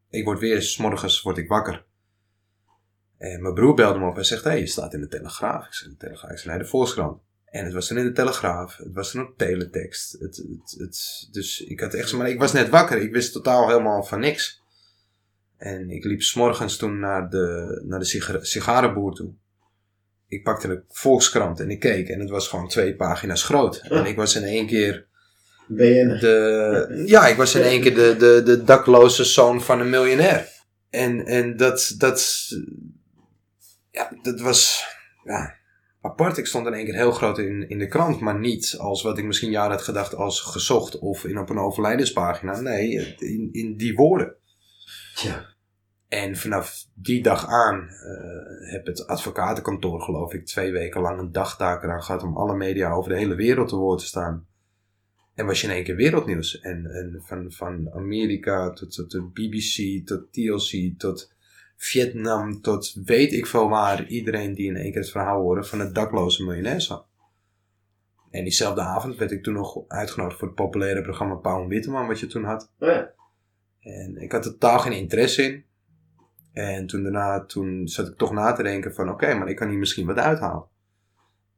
ik 0.10 0.26
word 0.26 0.40
weer, 0.40 0.62
s 0.62 0.78
morgens 0.78 1.22
word 1.22 1.38
ik 1.38 1.48
wakker. 1.48 1.86
En 3.18 3.42
mijn 3.42 3.54
broer 3.54 3.74
belde 3.74 4.00
me 4.00 4.08
op 4.10 4.18
en 4.18 4.26
zegt, 4.26 4.44
hé, 4.44 4.50
hey, 4.50 4.60
je 4.60 4.68
staat 4.68 4.94
in 4.94 5.00
de 5.00 5.08
Telegraaf. 5.08 5.66
Ik 5.66 5.74
zei, 5.74 5.90
de 5.90 5.98
Telegraaf? 5.98 6.32
Ik 6.32 6.38
zei, 6.38 6.54
nee, 6.54 6.64
de 6.64 6.70
Volkskrant. 6.70 7.22
En 7.46 7.66
het 7.66 7.74
was 7.74 7.88
dan 7.88 7.98
in 7.98 8.04
de 8.06 8.12
Telegraaf. 8.12 8.78
Het 8.78 8.94
was 8.94 9.12
dan 9.12 9.28
op 9.28 9.38
teletext. 9.38 10.12
Het, 10.12 10.38
het, 10.38 10.76
het, 10.78 11.28
dus 11.32 11.62
ik 11.62 11.80
had 11.80 11.94
echt 11.94 12.10
zo, 12.10 12.18
maar 12.18 12.30
ik 12.30 12.40
was 12.40 12.54
net 12.54 12.70
wakker. 12.70 13.02
Ik 13.02 13.12
wist 13.12 13.32
totaal 13.34 13.68
helemaal 13.68 14.04
van 14.04 14.20
niks. 14.20 14.62
En 15.58 15.90
ik 15.90 16.04
liep 16.04 16.22
s'morgens 16.22 16.78
toen 16.78 17.00
naar 17.00 17.30
de, 17.30 17.82
naar 17.86 18.00
de 18.00 18.06
sigar 18.06 18.46
sigarenboer 18.46 19.14
toe. 19.14 19.34
Ik 20.28 20.44
pakte 20.44 20.68
de 20.68 20.84
Volkskrant 20.88 21.60
en 21.60 21.70
ik 21.70 21.80
keek 21.80 22.10
en 22.10 22.20
het 22.20 22.30
was 22.30 22.48
gewoon 22.48 22.68
twee 22.68 22.96
pagina's 22.96 23.44
groot. 23.44 23.78
En 23.78 24.06
ik 24.06 24.16
was 24.16 24.36
in 24.36 24.44
één 24.44 24.68
keer 24.68 25.06
BN'er. 25.68 26.20
de, 26.20 27.04
ja, 27.06 27.28
ik 27.28 27.38
was 27.38 27.56
in 27.56 27.62
één 27.62 27.82
keer 27.82 27.96
de, 27.96 28.16
de, 28.18 28.42
de 28.46 28.64
dakloze 28.64 29.24
zoon 29.24 29.62
van 29.62 29.80
een 29.80 29.90
miljonair. 29.90 30.48
En, 30.90 31.26
en 31.26 31.58
dat, 31.58 31.96
dat, 31.98 32.48
ja, 33.92 34.12
dat 34.22 34.40
was, 34.40 34.86
ja, 35.24 35.56
apart. 36.02 36.38
Ik 36.38 36.46
stond 36.46 36.68
in 36.68 36.74
één 36.74 36.86
keer 36.86 36.96
heel 36.96 37.12
groot 37.12 37.38
in, 37.38 37.70
in 37.70 37.80
de 37.80 37.88
krant, 37.88 38.20
maar 38.20 38.40
niet 38.40 38.76
als 38.78 39.02
wat 39.02 39.18
ik 39.18 39.26
misschien 39.26 39.52
jaren 39.52 39.72
had 39.72 39.82
gedacht 39.82 40.16
als 40.16 40.42
gezocht 40.42 41.00
of 41.00 41.26
in 41.26 41.38
op 41.38 41.50
een 41.50 41.60
overlijdenspagina. 41.60 42.60
Nee, 42.60 43.16
in, 43.18 43.50
in 43.52 43.78
die 43.78 43.96
woorden. 43.96 44.36
Tja. 45.18 45.56
En 46.08 46.36
vanaf 46.36 46.86
die 46.94 47.24
dag 47.24 47.48
aan 47.48 47.90
eh, 47.90 48.72
heb 48.72 48.86
het 48.86 49.08
advocatenkantoor, 49.08 50.02
geloof 50.02 50.34
ik, 50.34 50.46
twee 50.46 50.72
weken 50.72 51.02
lang 51.02 51.20
een 51.20 51.32
dagtaak 51.32 51.84
eraan 51.84 52.04
gehad 52.04 52.24
om 52.24 52.38
alle 52.38 52.56
media 52.56 52.92
over 52.92 53.12
de 53.12 53.18
hele 53.18 53.36
wereld 53.36 53.70
te 53.70 53.76
woord 53.76 54.00
te 54.00 54.06
staan. 54.06 54.48
En 55.34 55.46
was 55.46 55.62
je 55.62 55.68
in 55.68 55.74
één 55.74 55.84
keer 55.84 55.96
wereldnieuws. 55.96 56.60
En, 56.60 56.86
en 56.86 57.22
van, 57.26 57.52
van 57.52 57.92
Amerika 57.94 58.70
tot, 58.70 58.94
tot 58.94 59.12
de 59.12 59.22
BBC, 59.22 60.08
tot 60.08 60.34
TLC, 60.34 61.00
tot 61.00 61.34
Vietnam, 61.76 62.62
tot 62.62 62.94
weet 63.06 63.34
ik 63.34 63.46
veel 63.46 63.70
waar. 63.70 64.08
Iedereen 64.08 64.54
die 64.54 64.68
in 64.68 64.76
één 64.76 64.92
keer 64.92 65.02
het 65.02 65.12
verhaal 65.12 65.42
hoorde 65.42 65.64
van 65.64 65.80
het 65.80 65.96
dakloze 65.96 66.44
miljonair. 66.44 67.02
En 68.32 68.44
diezelfde 68.44 68.82
avond 68.82 69.16
werd 69.16 69.32
ik 69.32 69.44
toen 69.44 69.54
nog 69.54 69.88
uitgenodigd 69.88 70.40
voor 70.40 70.48
het 70.48 70.58
populaire 70.58 71.02
programma 71.02 71.36
Pauw 71.36 71.62
en 71.62 71.68
Witteman, 71.68 72.08
wat 72.08 72.20
je 72.20 72.28
toen 72.28 72.44
had. 72.44 72.72
Oh 72.80 72.90
ja. 72.90 73.16
En 73.88 74.18
ik 74.22 74.32
had 74.32 74.46
er 74.46 74.52
totaal 74.52 74.80
geen 74.80 74.92
interesse 74.98 75.44
in. 75.44 75.66
En 76.54 76.88
toen 76.88 77.04
daarna, 77.04 77.46
toen 77.46 77.88
zat 77.88 78.08
ik 78.08 78.16
toch 78.18 78.32
na 78.32 78.54
te 78.54 78.64
denken 78.64 78.94
van, 78.94 79.10
oké, 79.10 79.34
maar 79.34 79.50
ik 79.50 79.56
kan 79.56 79.70
hier 79.70 79.78
misschien 79.78 80.06
wat 80.06 80.18
uithalen. 80.18 80.66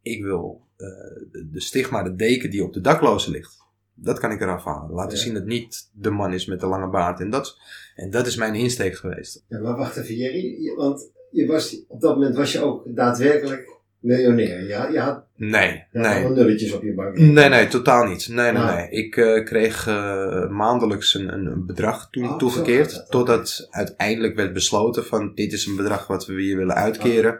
Ik 0.01 0.23
wil 0.23 0.61
eh, 0.77 0.87
de, 1.31 1.49
de 1.51 1.61
stigma, 1.61 2.03
de 2.03 2.15
deken 2.15 2.49
die 2.49 2.63
op 2.63 2.73
de 2.73 2.81
daklozen 2.81 3.31
ligt, 3.31 3.57
dat 3.93 4.19
kan 4.19 4.31
ik 4.31 4.41
eraf 4.41 4.63
halen. 4.63 4.95
Laten 4.95 5.17
Ja. 5.17 5.23
zien 5.23 5.33
dat 5.33 5.45
niet 5.45 5.89
de 5.93 6.09
man 6.09 6.33
is 6.33 6.45
met 6.45 6.59
de 6.59 6.67
lange 6.67 6.89
baard. 6.89 7.19
En 7.19 7.29
dat, 7.29 7.57
en 7.95 8.09
dat 8.09 8.27
is 8.27 8.35
mijn 8.35 8.55
insteek 8.55 8.95
geweest. 8.95 9.45
Ja, 9.47 9.59
maar 9.59 9.75
wacht 9.75 9.97
even, 9.97 10.15
Jerry. 10.15 10.63
Je- 10.63 10.75
Want 10.75 11.11
je 11.31 11.45
was, 11.47 11.85
op 11.87 12.01
dat 12.01 12.15
moment 12.15 12.35
was 12.35 12.51
je 12.51 12.61
ook 12.61 12.95
daadwerkelijk 12.95 13.77
miljonair. 13.99 14.67
Ja, 14.67 14.87
je 14.87 14.99
had, 14.99 15.25
Nee, 15.39 15.83
je 15.91 15.99
nee. 15.99 16.29
nulletjes 16.29 16.71
op 16.73 16.83
je 16.83 16.93
bank. 16.93 17.17
Nee, 17.17 17.49
nee, 17.49 17.67
totaal 17.67 18.05
niet. 18.05 18.27
Nee, 18.27 18.51
nee, 18.51 18.61
Ah. 18.61 18.75
nee. 18.75 18.89
Ik 18.89 19.17
eh, 19.17 19.43
kreeg 19.45 19.87
eh, 19.87 20.47
maandelijks 20.49 21.13
een, 21.13 21.33
een 21.33 21.65
bedrag 21.65 22.09
toen 22.09 22.29
Oh, 22.29 22.37
toegekeerd. 22.37 23.05
Totdat 23.09 23.67
uiteindelijk 23.69 24.35
werd 24.35 24.53
besloten 24.53 25.05
van 25.05 25.31
dit 25.35 25.53
is 25.53 25.65
een 25.65 25.75
bedrag 25.75 26.07
wat 26.07 26.25
we 26.25 26.41
hier 26.41 26.57
willen 26.57 26.75
uitkeren. 26.75 27.39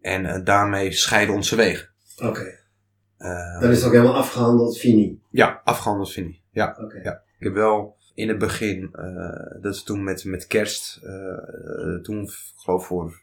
En 0.00 0.26
eh, 0.26 0.44
daarmee 0.44 0.92
scheiden 0.92 1.34
onze 1.34 1.56
wegen. 1.56 1.88
Oké. 2.22 2.58
Dan 3.60 3.70
is 3.70 3.76
het 3.76 3.86
ook 3.86 3.92
helemaal 3.92 4.16
afgehandeld, 4.16 4.78
fini. 4.78 5.18
ja, 5.30 5.60
afgehandeld 5.64 6.12
vind 6.12 6.28
ik. 6.28 6.40
Ja. 6.50 6.76
Ja. 7.02 7.22
ik 7.38 7.44
heb 7.44 7.54
wel 7.54 7.96
in 8.14 8.28
het 8.28 8.38
begin, 8.38 8.90
dat 9.60 9.74
is 9.74 9.82
toen 9.82 10.04
met, 10.04 10.24
met 10.24 10.46
kerst, 10.46 11.00
toen 12.02 12.28
geloof 12.56 12.80
ik 12.80 12.86
voor 12.86 13.22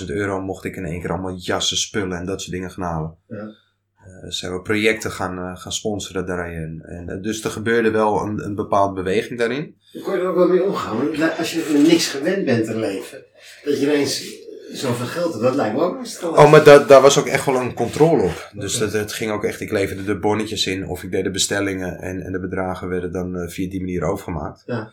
25.000 0.00 0.06
euro 0.06 0.40
mocht 0.40 0.64
ik 0.64 0.76
in 0.76 0.84
één 0.84 1.00
keer 1.00 1.10
allemaal 1.10 1.36
jassen, 1.36 1.76
spullen 1.76 2.18
en 2.18 2.26
dat 2.26 2.40
soort 2.40 2.52
dingen 2.52 2.70
gaan 2.70 2.84
halen. 2.84 3.16
Ja. 3.28 3.62
Eh, 4.04 4.30
zijn 4.30 4.52
we 4.52 4.62
projecten 4.62 5.10
gaan, 5.10 5.38
eh, 5.38 5.56
gaan 5.56 5.72
sponsoren 5.72 6.26
daarin. 6.26 6.82
En, 6.86 7.08
eh, 7.08 7.22
dus 7.22 7.44
er 7.44 7.50
gebeurde 7.50 7.90
wel 7.90 8.20
een, 8.22 8.44
een 8.44 8.54
bepaalde 8.54 8.94
beweging 8.94 9.38
daarin. 9.38 9.76
Dan 9.92 10.02
kon 10.02 10.14
je 10.14 10.20
er 10.20 10.26
ook 10.28 10.36
wel 10.36 10.48
mee 10.48 10.64
omgaan. 10.64 11.16
Lijkt- 11.16 11.38
als 11.38 11.52
je 11.52 11.82
niks 11.88 12.08
gewend 12.08 12.44
bent 12.44 12.64
te 12.64 12.76
leven, 12.76 13.24
dat 13.64 13.80
je 13.80 13.82
ineens 13.86 14.42
zoveel 14.72 15.06
geld 15.06 15.30
hebt, 15.32 15.44
dat 15.44 15.54
lijkt 15.54 15.76
me 15.76 15.82
ook 15.82 15.98
best 16.00 16.22
Oh, 16.22 16.50
maar 16.50 16.64
dat, 16.64 16.88
daar 16.88 17.00
was 17.02 17.18
ook 17.18 17.26
echt 17.26 17.46
wel 17.46 17.56
een 17.56 17.74
controle 17.74 18.22
op. 18.22 18.50
Dus 18.52 18.78
dat, 18.78 18.92
het 18.92 19.12
ging 19.12 19.30
ook 19.32 19.44
echt, 19.44 19.60
ik 19.60 19.70
leverde 19.70 20.04
de 20.04 20.18
bonnetjes 20.18 20.66
in 20.66 20.86
of 20.88 21.02
ik 21.02 21.10
deed 21.10 21.24
de 21.24 21.30
bestellingen 21.30 21.98
en, 22.00 22.20
en 22.20 22.32
de 22.32 22.40
bedragen 22.40 22.88
werden 22.88 23.12
dan 23.12 23.48
via 23.50 23.70
die 23.70 23.80
manier 23.80 24.02
overgemaakt. 24.04 24.62
Ja. 24.66 24.92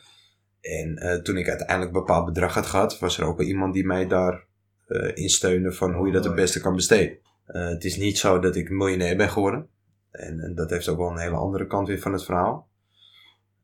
En 0.62 0.97
eh, 0.97 1.21
toen 1.21 1.38
ik 1.38 1.47
uiteindelijk 1.47 1.88
een 1.88 2.00
bepaald 2.00 2.26
bedrag 2.26 2.54
had 2.54 2.65
gehad, 2.65 3.00
was 3.00 3.17
er 3.17 3.26
ook 3.26 3.38
wel 3.38 3.47
iemand 3.47 3.74
die 3.74 3.86
mij 3.86 4.08
daar 4.08 4.45
eh 4.88 5.12
in 5.13 5.30
steunde 5.30 5.71
van 5.71 5.93
hoe 5.93 6.08
je 6.08 6.13
dat 6.13 6.24
het 6.24 6.36
beste 6.36 6.62
kan 6.62 6.76
besteden. 6.76 7.17
Eh, 7.45 7.67
het 7.67 7.84
is 7.84 7.97
niet 7.97 8.17
zo 8.17 8.39
dat 8.39 8.56
ik 8.56 8.69
miljonair 8.69 9.15
ben 9.17 9.30
geworden. 9.30 9.67
En, 10.12 10.39
en 10.39 10.56
dat 10.56 10.69
heeft 10.69 10.88
ook 10.88 10.97
wel 10.97 11.10
een 11.10 11.17
hele 11.17 11.36
andere 11.36 11.67
kant 11.67 11.88
weer 11.88 12.00
van 12.00 12.13
het 12.13 12.24
verhaal. 12.24 12.69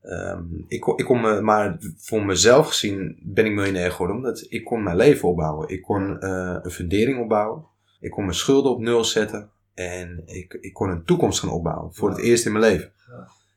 Ehm, 0.02 0.44
ik, 0.66 0.86
ik 0.86 1.04
kon 1.04 1.44
maar 1.44 1.78
voor 1.96 2.24
mezelf 2.24 2.66
gezien 2.66 3.18
ben 3.22 3.44
ik 3.46 3.52
miljonair 3.52 3.90
geworden 3.90 4.16
omdat 4.16 4.46
ik 4.48 4.64
kon 4.64 4.82
mijn 4.82 4.96
leven 4.96 5.28
opbouwen. 5.28 5.68
Ik 5.68 5.82
kon 5.82 6.24
een 6.24 6.70
fundering 6.70 7.20
opbouwen. 7.20 7.64
Ik 8.00 8.10
kon 8.10 8.24
mijn 8.24 8.36
schulden 8.36 8.72
op 8.72 8.80
nul 8.80 9.04
zetten. 9.04 9.50
En 9.74 10.22
ik, 10.26 10.58
ik 10.60 10.72
kon 10.72 10.88
een 10.90 11.04
toekomst 11.04 11.40
gaan 11.40 11.50
opbouwen. 11.50 11.94
Voor 11.94 12.08
het 12.08 12.18
eerst 12.18 12.46
in 12.46 12.52
mijn 12.52 12.64
leven. 12.64 12.92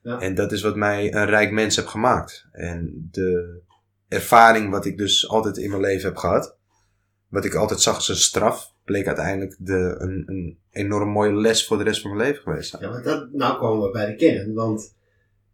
Ja. 0.02 0.20
En 0.20 0.36
dat 0.36 0.52
is 0.52 0.62
wat 0.62 0.76
mij 0.76 1.14
een 1.14 1.26
rijk 1.26 1.52
mens 1.52 1.76
heeft 1.76 1.88
gemaakt. 1.88 2.46
En 2.52 3.08
de 3.12 3.60
ervaring 4.08 4.70
wat 4.70 4.86
ik 4.86 4.98
dus 4.98 5.30
altijd 5.30 5.58
in 5.58 5.70
mijn 5.70 5.82
leven 5.82 6.08
heb 6.08 6.18
gehad. 6.18 6.56
Wat 7.28 7.46
ik 7.46 7.54
altijd 7.54 7.80
zag 7.82 7.96
als 7.96 8.10
een 8.10 8.16
straf. 8.16 8.74
Bleek 8.86 9.08
uiteindelijk 9.08 9.56
de, 9.60 9.96
een, 9.98 10.24
een 10.26 10.58
enorm 10.72 11.10
mooie 11.10 11.34
les 11.34 11.68
voor 11.68 11.78
de 11.78 11.84
rest 11.84 12.02
van 12.02 12.16
mijn 12.16 12.28
leven 12.28 12.42
geweest. 12.42 12.72
te 12.72 12.78
zijn. 12.78 12.90
Ja, 12.92 12.96
maar 12.98 13.04
dat, 13.06 13.32
nou 13.34 13.60
komen 13.60 13.86
we 13.86 13.92
bij 13.92 14.06
de 14.06 14.16
kern. 14.16 14.54
Want 14.54 14.94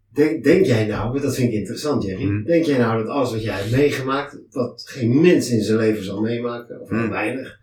denk, 0.09 0.43
denk 0.43 0.65
jij 0.65 0.85
nou, 0.85 1.11
want 1.11 1.23
dat 1.23 1.35
vind 1.35 1.51
ik 1.51 1.59
interessant 1.59 2.03
Jerry. 2.03 2.23
Hmm. 2.23 2.43
Denk 2.43 2.65
jij 2.65 2.77
nou 2.77 3.03
dat 3.03 3.11
alles 3.11 3.31
wat 3.31 3.43
jij 3.43 3.55
hebt 3.57 3.71
meegemaakt, 3.71 4.39
wat 4.51 4.83
geen 4.87 5.21
mens 5.21 5.49
in 5.49 5.61
zijn 5.61 5.77
leven 5.77 6.03
zal 6.03 6.21
meemaken, 6.21 6.81
of 6.81 6.89
Hmm. 6.89 7.09
weinig, 7.09 7.59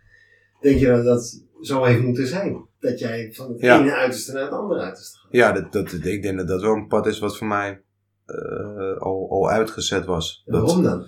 denk 0.61 0.79
je 0.79 0.87
dat 0.87 1.03
dat 1.03 1.43
zo 1.65 1.83
heeft 1.83 2.01
moeten 2.01 2.27
zijn? 2.27 2.65
Dat 2.79 2.99
jij 2.99 3.31
van 3.33 3.51
het 3.51 3.61
Ja. 3.61 3.79
ene 3.79 3.93
uiterste 3.93 4.33
naar 4.33 4.41
het 4.43 4.51
andere 4.51 4.81
uiterste 4.81 5.17
gaat? 5.17 5.27
Ja, 5.31 5.51
dat, 5.51 5.71
dat, 5.73 5.93
ik 5.93 6.21
denk 6.21 6.37
dat 6.37 6.47
dat 6.47 6.61
wel 6.61 6.73
een 6.73 6.87
pad 6.87 7.07
is 7.07 7.19
wat 7.19 7.37
voor 7.37 7.47
mij 7.47 7.81
eh, 8.25 8.97
al, 8.97 9.27
al 9.29 9.49
uitgezet 9.49 10.05
was. 10.05 10.43
En 10.45 10.53
Dat, 10.53 10.61
waarom 10.61 10.83
dan? 10.83 11.07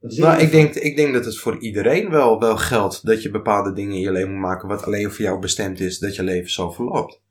Nou, 0.00 0.40
ik 0.40 0.50
denk, 0.50 0.74
ik 0.74 0.96
denk 0.96 1.12
dat 1.14 1.24
het 1.24 1.38
voor 1.38 1.58
iedereen 1.58 2.10
wel, 2.10 2.38
wel 2.40 2.56
geldt 2.56 3.06
dat 3.06 3.22
je 3.22 3.30
bepaalde 3.30 3.72
dingen 3.72 3.94
in 3.94 4.00
je 4.00 4.12
leven 4.12 4.30
moet 4.30 4.40
maken 4.40 4.68
wat 4.68 4.84
alleen 4.84 5.10
voor 5.10 5.24
jou 5.24 5.40
bestemd 5.40 5.80
is 5.80 5.98
dat 5.98 6.14
je 6.16 6.22
leven 6.22 6.50
zo 6.50 6.70
verloopt. 6.70 7.22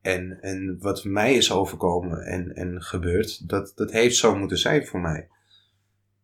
En, 0.00 0.38
en 0.40 0.76
wat 0.80 1.04
mij 1.04 1.34
is 1.34 1.52
overkomen 1.52 2.18
en, 2.22 2.54
en 2.54 2.82
gebeurd, 2.82 3.48
dat, 3.48 3.72
dat 3.74 3.90
heeft 3.92 4.16
zo 4.16 4.36
moeten 4.36 4.58
zijn 4.58 4.86
voor 4.86 5.00
mij. 5.00 5.28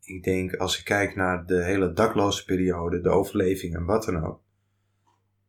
Ik 0.02 0.22
denk, 0.24 0.54
als 0.54 0.78
ik 0.78 0.84
kijk 0.84 1.16
naar 1.16 1.46
de 1.46 1.64
hele 1.64 1.92
dakloze 1.92 2.44
periode, 2.44 3.00
de 3.00 3.08
overleving 3.08 3.74
en 3.74 3.84
wat 3.84 4.04
dan 4.04 4.24
ook. 4.24 4.40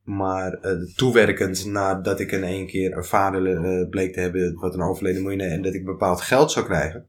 Maar 0.03 0.53
eh, 0.53 0.71
toewerkend 0.95 1.65
nadat 1.65 2.19
ik 2.19 2.31
in 2.31 2.43
één 2.43 2.67
keer 2.67 2.97
een 2.97 3.03
vader 3.05 3.55
eh, 3.65 3.89
bleek 3.89 4.13
te 4.13 4.19
hebben 4.19 4.53
wat 4.59 4.73
een 4.73 4.81
overleden 4.81 5.21
miljonair 5.21 5.51
en 5.51 5.61
dat 5.61 5.73
ik 5.73 5.85
bepaald 5.85 6.21
geld 6.21 6.51
zou 6.51 6.65
krijgen. 6.65 7.05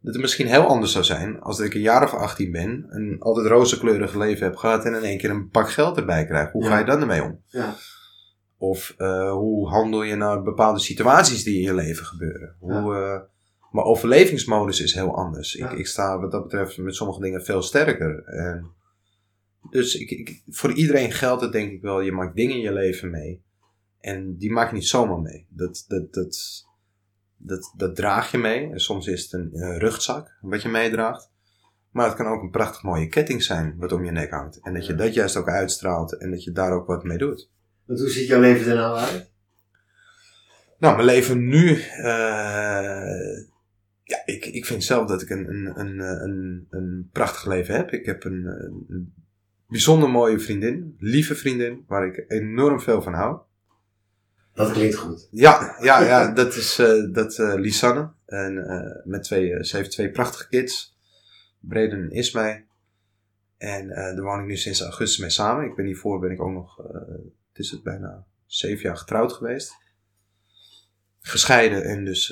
Dat 0.00 0.12
het 0.12 0.22
misschien 0.22 0.46
heel 0.46 0.66
anders 0.66 0.92
zou 0.92 1.04
zijn 1.04 1.40
als 1.40 1.56
dat 1.56 1.66
ik 1.66 1.74
een 1.74 1.80
jaar 1.80 2.04
of 2.04 2.14
18 2.14 2.52
ben, 2.52 2.86
een 2.88 3.16
altijd 3.20 3.46
rozenkleurig 3.46 4.14
leven 4.14 4.46
heb 4.46 4.56
gehad 4.56 4.84
en 4.84 4.94
in 4.94 5.02
één 5.02 5.18
keer 5.18 5.30
een 5.30 5.48
pak 5.50 5.70
geld 5.70 5.96
erbij 5.96 6.26
krijg. 6.26 6.50
Hoe 6.50 6.62
Ja. 6.64 6.68
ga 6.70 6.78
je 6.78 6.84
dan 6.84 7.00
ermee 7.00 7.22
om? 7.22 7.40
Ja. 7.46 7.74
Of 8.58 8.94
eh, 8.96 9.32
hoe 9.32 9.68
handel 9.68 10.02
je 10.02 10.14
naar 10.14 10.42
bepaalde 10.42 10.78
situaties 10.80 11.44
die 11.44 11.56
in 11.56 11.62
je 11.62 11.74
leven 11.74 12.06
gebeuren? 12.06 12.56
Hoe, 12.58 13.26
maar 13.70 13.84
overlevingsmodus 13.84 14.80
is 14.80 14.94
heel 14.94 15.16
anders. 15.16 15.54
Ik, 15.54 15.70
ik 15.72 15.86
sta 15.86 16.18
wat 16.20 16.30
dat 16.30 16.42
betreft 16.42 16.78
met 16.78 16.94
sommige 16.94 17.20
dingen 17.20 17.44
veel 17.44 17.62
sterker. 17.62 18.22
En 18.24 18.70
dus 19.70 19.94
ik, 19.94 20.10
ik, 20.10 20.42
voor 20.48 20.72
iedereen 20.72 21.12
geldt 21.12 21.42
het 21.42 21.52
denk 21.52 21.72
ik 21.72 21.82
wel, 21.82 22.00
je 22.00 22.12
maakt 22.12 22.36
dingen 22.36 22.56
in 22.56 22.62
je 22.62 22.72
leven 22.72 23.10
mee. 23.10 23.42
En 24.00 24.36
die 24.36 24.50
maak 24.50 24.68
je 24.68 24.74
niet 24.74 24.86
zomaar 24.86 25.20
mee. 25.20 25.46
Dat, 25.48 25.84
dat, 25.88 26.12
dat, 26.14 26.64
dat, 27.36 27.74
dat 27.76 27.96
draag 27.96 28.30
je 28.30 28.38
mee. 28.38 28.70
En 28.70 28.80
soms 28.80 29.06
is 29.06 29.22
het 29.22 29.32
een 29.32 29.78
rugzak 29.78 30.38
wat 30.40 30.62
je 30.62 30.68
meedraagt. 30.68 31.30
Maar 31.90 32.06
het 32.06 32.16
kan 32.16 32.26
ook 32.26 32.42
een 32.42 32.50
prachtig 32.50 32.82
mooie 32.82 33.08
ketting 33.08 33.42
zijn 33.42 33.74
wat 33.76 33.92
om 33.92 34.04
je 34.04 34.10
nek 34.10 34.30
hangt. 34.30 34.60
En 34.62 34.74
dat 34.74 34.86
je 34.86 34.94
dat 34.94 35.14
juist 35.14 35.36
ook 35.36 35.48
uitstraalt 35.48 36.18
en 36.18 36.30
dat 36.30 36.44
je 36.44 36.52
daar 36.52 36.72
ook 36.72 36.86
wat 36.86 37.04
mee 37.04 37.18
doet. 37.18 37.50
Want 37.84 38.00
hoe 38.00 38.08
ziet 38.08 38.26
jouw 38.26 38.40
leven 38.40 38.70
er 38.70 38.76
nou 38.76 38.98
uit? 38.98 39.30
Nou, 40.78 40.94
mijn 40.94 41.06
leven 41.06 41.46
nu. 41.48 41.80
eh, 41.80 43.46
ja, 44.02 44.22
ik, 44.24 44.46
ik 44.46 44.66
vind 44.66 44.84
zelf 44.84 45.08
dat 45.08 45.22
ik 45.22 45.30
een, 45.30 45.48
een, 45.48 45.80
een, 45.80 46.00
eh, 46.00 46.22
een, 46.22 46.66
een 46.70 47.08
prachtig 47.12 47.46
leven 47.46 47.74
heb. 47.74 47.90
Ik 47.90 48.06
heb 48.06 48.24
een, 48.24 48.46
een 48.88 49.14
bijzonder 49.68 50.10
mooie 50.10 50.38
vriendin, 50.38 50.96
lieve 50.98 51.34
vriendin, 51.34 51.84
waar 51.86 52.06
ik 52.06 52.24
enorm 52.28 52.80
veel 52.80 53.02
van 53.02 53.14
hou. 53.14 53.38
Dat 54.58 54.72
klinkt 54.72 54.96
goed. 54.96 55.28
Ja, 55.30 55.76
ja, 55.80 56.02
ja 56.02 56.32
dat 56.32 56.54
is 56.54 56.78
eh, 56.78 57.12
dat, 57.12 57.38
eh, 57.38 57.54
Lisanne. 57.54 58.10
En, 58.26 58.68
eh, 58.68 59.04
met 59.04 59.22
twee, 59.22 59.64
ze 59.64 59.76
heeft 59.76 59.90
twee 59.90 60.10
prachtige 60.10 60.48
kids. 60.48 60.96
Breden 61.60 62.02
en 62.02 62.10
Ismay. 62.10 62.66
En 63.56 63.88
daar 63.88 64.22
woon 64.22 64.40
ik 64.40 64.46
nu 64.46 64.56
sinds 64.56 64.82
augustus 64.82 65.18
mee 65.18 65.30
samen. 65.30 65.64
Ik 65.64 65.74
ben 65.76 65.84
hiervoor 65.84 66.20
ben 66.20 66.30
ik 66.30 66.40
ook 66.40 66.52
nog, 66.52 66.76
het 67.48 67.58
is 67.58 67.70
het 67.70 67.82
bijna 67.82 68.24
zeven 68.46 68.82
jaar 68.82 68.96
getrouwd 68.96 69.32
geweest. 69.32 69.72
Gescheiden 71.20 71.84
en 71.84 72.04
dus 72.04 72.26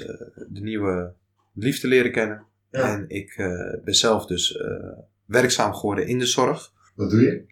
de 0.49 0.61
nieuwe 0.61 1.13
liefde 1.53 1.89
leren 1.89 2.13
kennen. 2.13 2.45
Ja. 2.71 2.93
En 2.93 3.09
ik 3.09 3.35
ben 3.85 3.95
zelf 3.95 4.27
dus 4.27 4.63
werkzaam 5.25 5.75
geworden 5.75 6.07
in 6.07 6.19
de 6.19 6.27
zorg. 6.27 6.73
Wat 6.97 7.11
doe 7.11 7.21
je? 7.21 7.45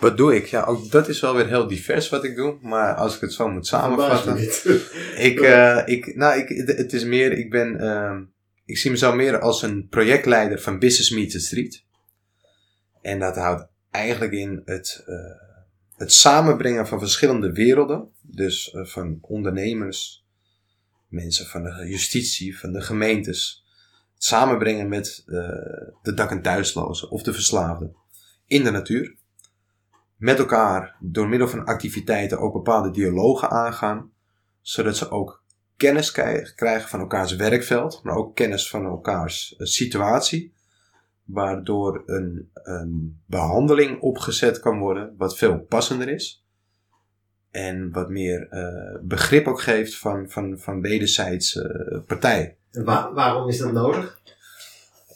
Wat 0.00 0.16
doe 0.16 0.36
ik? 0.36 0.46
Ja, 0.46 0.64
ook 0.64 0.90
dat 0.90 1.08
is 1.08 1.20
wel 1.20 1.34
weer 1.34 1.46
heel 1.46 1.66
divers 1.68 2.08
wat 2.08 2.24
ik 2.24 2.36
doe. 2.36 2.58
Maar 2.62 2.94
als 2.94 3.14
ik 3.14 3.20
het 3.20 3.32
zo 3.32 3.48
moet 3.48 3.66
samenvatten. 3.66 4.38
Ik, 5.28 5.40
eh, 5.40 5.82
ik, 5.86 6.16
nou, 6.16 6.38
ik, 6.38 6.66
het- 6.66 6.92
is 6.92 7.04
meer, 7.04 7.32
ik 7.32 7.50
ben, 7.50 7.80
ehm, 7.80 8.22
ik 8.64 8.78
zie 8.78 8.90
mezelf 8.90 9.14
meer 9.14 9.38
als 9.40 9.62
een 9.62 9.86
projectleider 9.88 10.60
van 10.60 10.78
Business 10.78 11.10
Meets 11.10 11.32
the 11.32 11.40
Street. 11.40 11.84
En 13.02 13.18
dat 13.18 13.36
houdt 13.36 13.66
eigenlijk 13.90 14.32
in 14.32 14.62
het, 14.64 15.02
eh, 15.06 15.14
het 15.96 16.12
samenbrengen 16.12 16.86
van 16.86 16.98
verschillende 16.98 17.52
werelden. 17.52 18.08
Dus 18.22 18.70
eh, 18.70 18.84
van 18.84 19.18
ondernemers, 19.20 20.24
mensen 21.08 21.46
van 21.46 21.62
de 21.62 21.86
justitie, 21.88 22.58
van 22.58 22.72
de 22.72 22.80
gemeentes. 22.80 23.64
Het 24.14 24.24
samenbrengen 24.24 24.88
met 24.88 25.22
de 26.02 26.14
dak- 26.14 26.30
en 26.30 26.42
thuislozen 26.42 27.10
of 27.10 27.22
de 27.22 27.32
verslaafden 27.32 27.96
in 28.48 28.64
de 28.64 28.70
natuur. 28.70 29.16
Met 30.16 30.38
elkaar 30.38 30.96
door 31.00 31.28
middel 31.28 31.48
van 31.48 31.64
activiteiten 31.64 32.38
ook 32.38 32.52
bepaalde 32.52 32.90
dialogen 32.90 33.50
aangaan 33.50 34.10
zodat 34.60 34.96
ze 34.96 35.10
ook 35.10 35.42
kennis 35.76 36.10
krijgen 36.54 36.88
van 36.88 37.00
elkaars 37.00 37.36
werkveld, 37.36 38.00
maar 38.02 38.16
ook 38.16 38.34
kennis 38.34 38.70
van 38.70 38.84
elkaars 38.84 39.56
eh, 39.56 39.66
situatie, 39.66 40.52
waardoor 41.24 42.02
een, 42.06 42.50
een 42.54 43.20
behandeling 43.26 44.00
opgezet 44.00 44.60
kan 44.60 44.78
worden 44.78 45.14
wat 45.16 45.36
veel 45.36 45.58
passender 45.58 46.08
is 46.08 46.46
en 47.50 47.92
wat 47.92 48.08
meer 48.08 48.48
eh, 48.48 49.00
begrip 49.02 49.46
ook 49.46 49.60
geeft 49.60 49.98
van, 49.98 50.28
van, 50.28 50.58
van 50.58 50.80
wederzijds 50.80 51.56
eh, 51.56 51.98
partij. 52.06 52.56
Waarom 53.14 53.48
is 53.48 53.58
dat 53.58 53.72
nodig? 53.72 54.20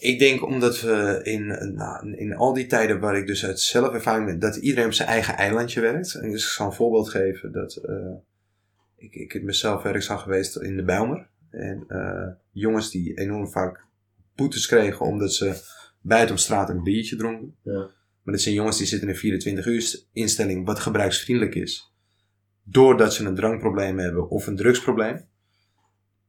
Ik 0.03 0.19
denk 0.19 0.47
omdat 0.47 0.81
we 0.81 1.21
in, 1.23 1.47
nou, 1.75 2.17
in 2.17 2.35
al 2.35 2.53
die 2.53 2.67
tijden 2.67 3.01
waar 3.01 3.17
ik 3.17 3.27
dus 3.27 3.47
uit 3.47 3.61
zelfervaring 3.61 4.27
ben, 4.27 4.39
dat 4.39 4.57
iedereen 4.57 4.87
op 4.87 4.93
zijn 4.93 5.09
eigen 5.09 5.37
eilandje 5.37 5.81
werkt. 5.81 6.15
En 6.15 6.31
dus 6.31 6.45
ik 6.45 6.51
zal 6.51 6.67
een 6.67 6.73
voorbeeld 6.73 7.09
geven 7.09 7.53
dat 7.53 7.77
eh, 7.77 8.15
ik, 8.97 9.15
ik 9.15 9.43
mezelf 9.43 9.83
werkzaam 9.83 10.19
geweest 10.19 10.57
in 10.57 10.77
de 10.77 10.85
Bijlmer. 10.85 11.29
En 11.51 11.85
eh, 11.89 12.29
jongens 12.51 12.91
die 12.91 13.19
enorm 13.19 13.49
vaak 13.49 13.85
boetes 14.35 14.67
kregen 14.67 15.07
omdat 15.07 15.33
ze 15.33 15.61
buiten 16.01 16.35
op 16.35 16.41
straat 16.41 16.69
een 16.69 16.83
biertje 16.83 17.17
dronken. 17.17 17.55
Ja. 17.63 17.91
Maar 18.23 18.35
dat 18.35 18.41
zijn 18.41 18.55
jongens 18.55 18.79
die 18.79 18.87
zitten 18.87 19.09
in 19.09 19.15
een 19.15 19.21
24 19.21 19.67
uur 19.67 20.03
instelling 20.13 20.67
wat 20.67 20.79
gebruiksvriendelijk 20.79 21.55
is. 21.55 21.95
Doordat 22.63 23.15
ze 23.15 23.25
een 23.25 23.35
drankprobleem 23.35 23.99
hebben 23.99 24.29
of 24.29 24.47
een 24.47 24.57
drugsprobleem. 24.57 25.25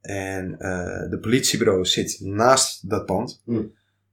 En 0.04 0.60
eh 0.60 1.10
de 1.10 1.18
politiebureau 1.22 1.86
zit 1.86 2.20
naast 2.20 2.90
dat 2.90 3.06
pand. 3.06 3.42
Hm. 3.46 3.62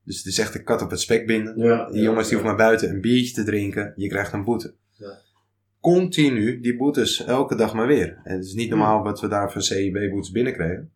Dus 0.04 0.16
het 0.16 0.26
is 0.26 0.38
echt 0.38 0.54
een 0.54 0.64
kat 0.64 0.82
op 0.82 0.90
het 0.90 1.00
spek 1.00 1.26
binden. 1.26 1.58
Ja, 1.58 1.90
Die 1.90 2.02
jongens 2.02 2.28
die 2.28 2.36
hoeven 2.38 2.56
maar 2.56 2.66
buiten 2.66 2.90
een 2.90 3.00
biertje 3.00 3.34
te 3.34 3.44
drinken. 3.44 3.92
Je 3.96 4.08
krijgt 4.08 4.32
een 4.32 4.44
boete. 4.44 4.74
Ja. 4.92 5.18
Continu 5.80 6.60
die 6.60 6.76
boetes, 6.76 7.24
elke 7.24 7.54
dag 7.54 7.74
maar 7.74 7.86
weer. 7.86 8.20
En 8.24 8.36
het 8.36 8.44
is 8.44 8.54
niet 8.54 8.70
Hm. 8.70 8.76
normaal 8.76 9.02
wat 9.02 9.20
we 9.20 9.28
daar 9.28 9.52
van 9.52 9.62
CIB-boetes 9.62 10.30
binnenkregen. 10.30 10.90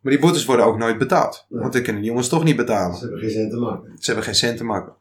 Maar 0.00 0.12
die 0.12 0.20
boetes 0.20 0.44
worden 0.44 0.66
ook 0.66 0.78
nooit 0.78 0.98
betaald. 0.98 1.46
Ja. 1.48 1.58
Want 1.58 1.72
dan 1.72 1.82
kunnen 1.82 2.00
die 2.02 2.10
jongens 2.10 2.28
toch 2.28 2.44
niet 2.44 2.56
betalen. 2.56 2.96
Ze 2.96 3.02
hebben 3.02 3.20
geen 3.20 3.30
cent 3.30 3.50
te 3.50 3.56
maken. 3.56 3.92
Ze 3.98 4.06
hebben 4.06 4.24
geen 4.24 4.34
cent 4.34 4.56
te 4.56 4.64
maken. 4.64 4.94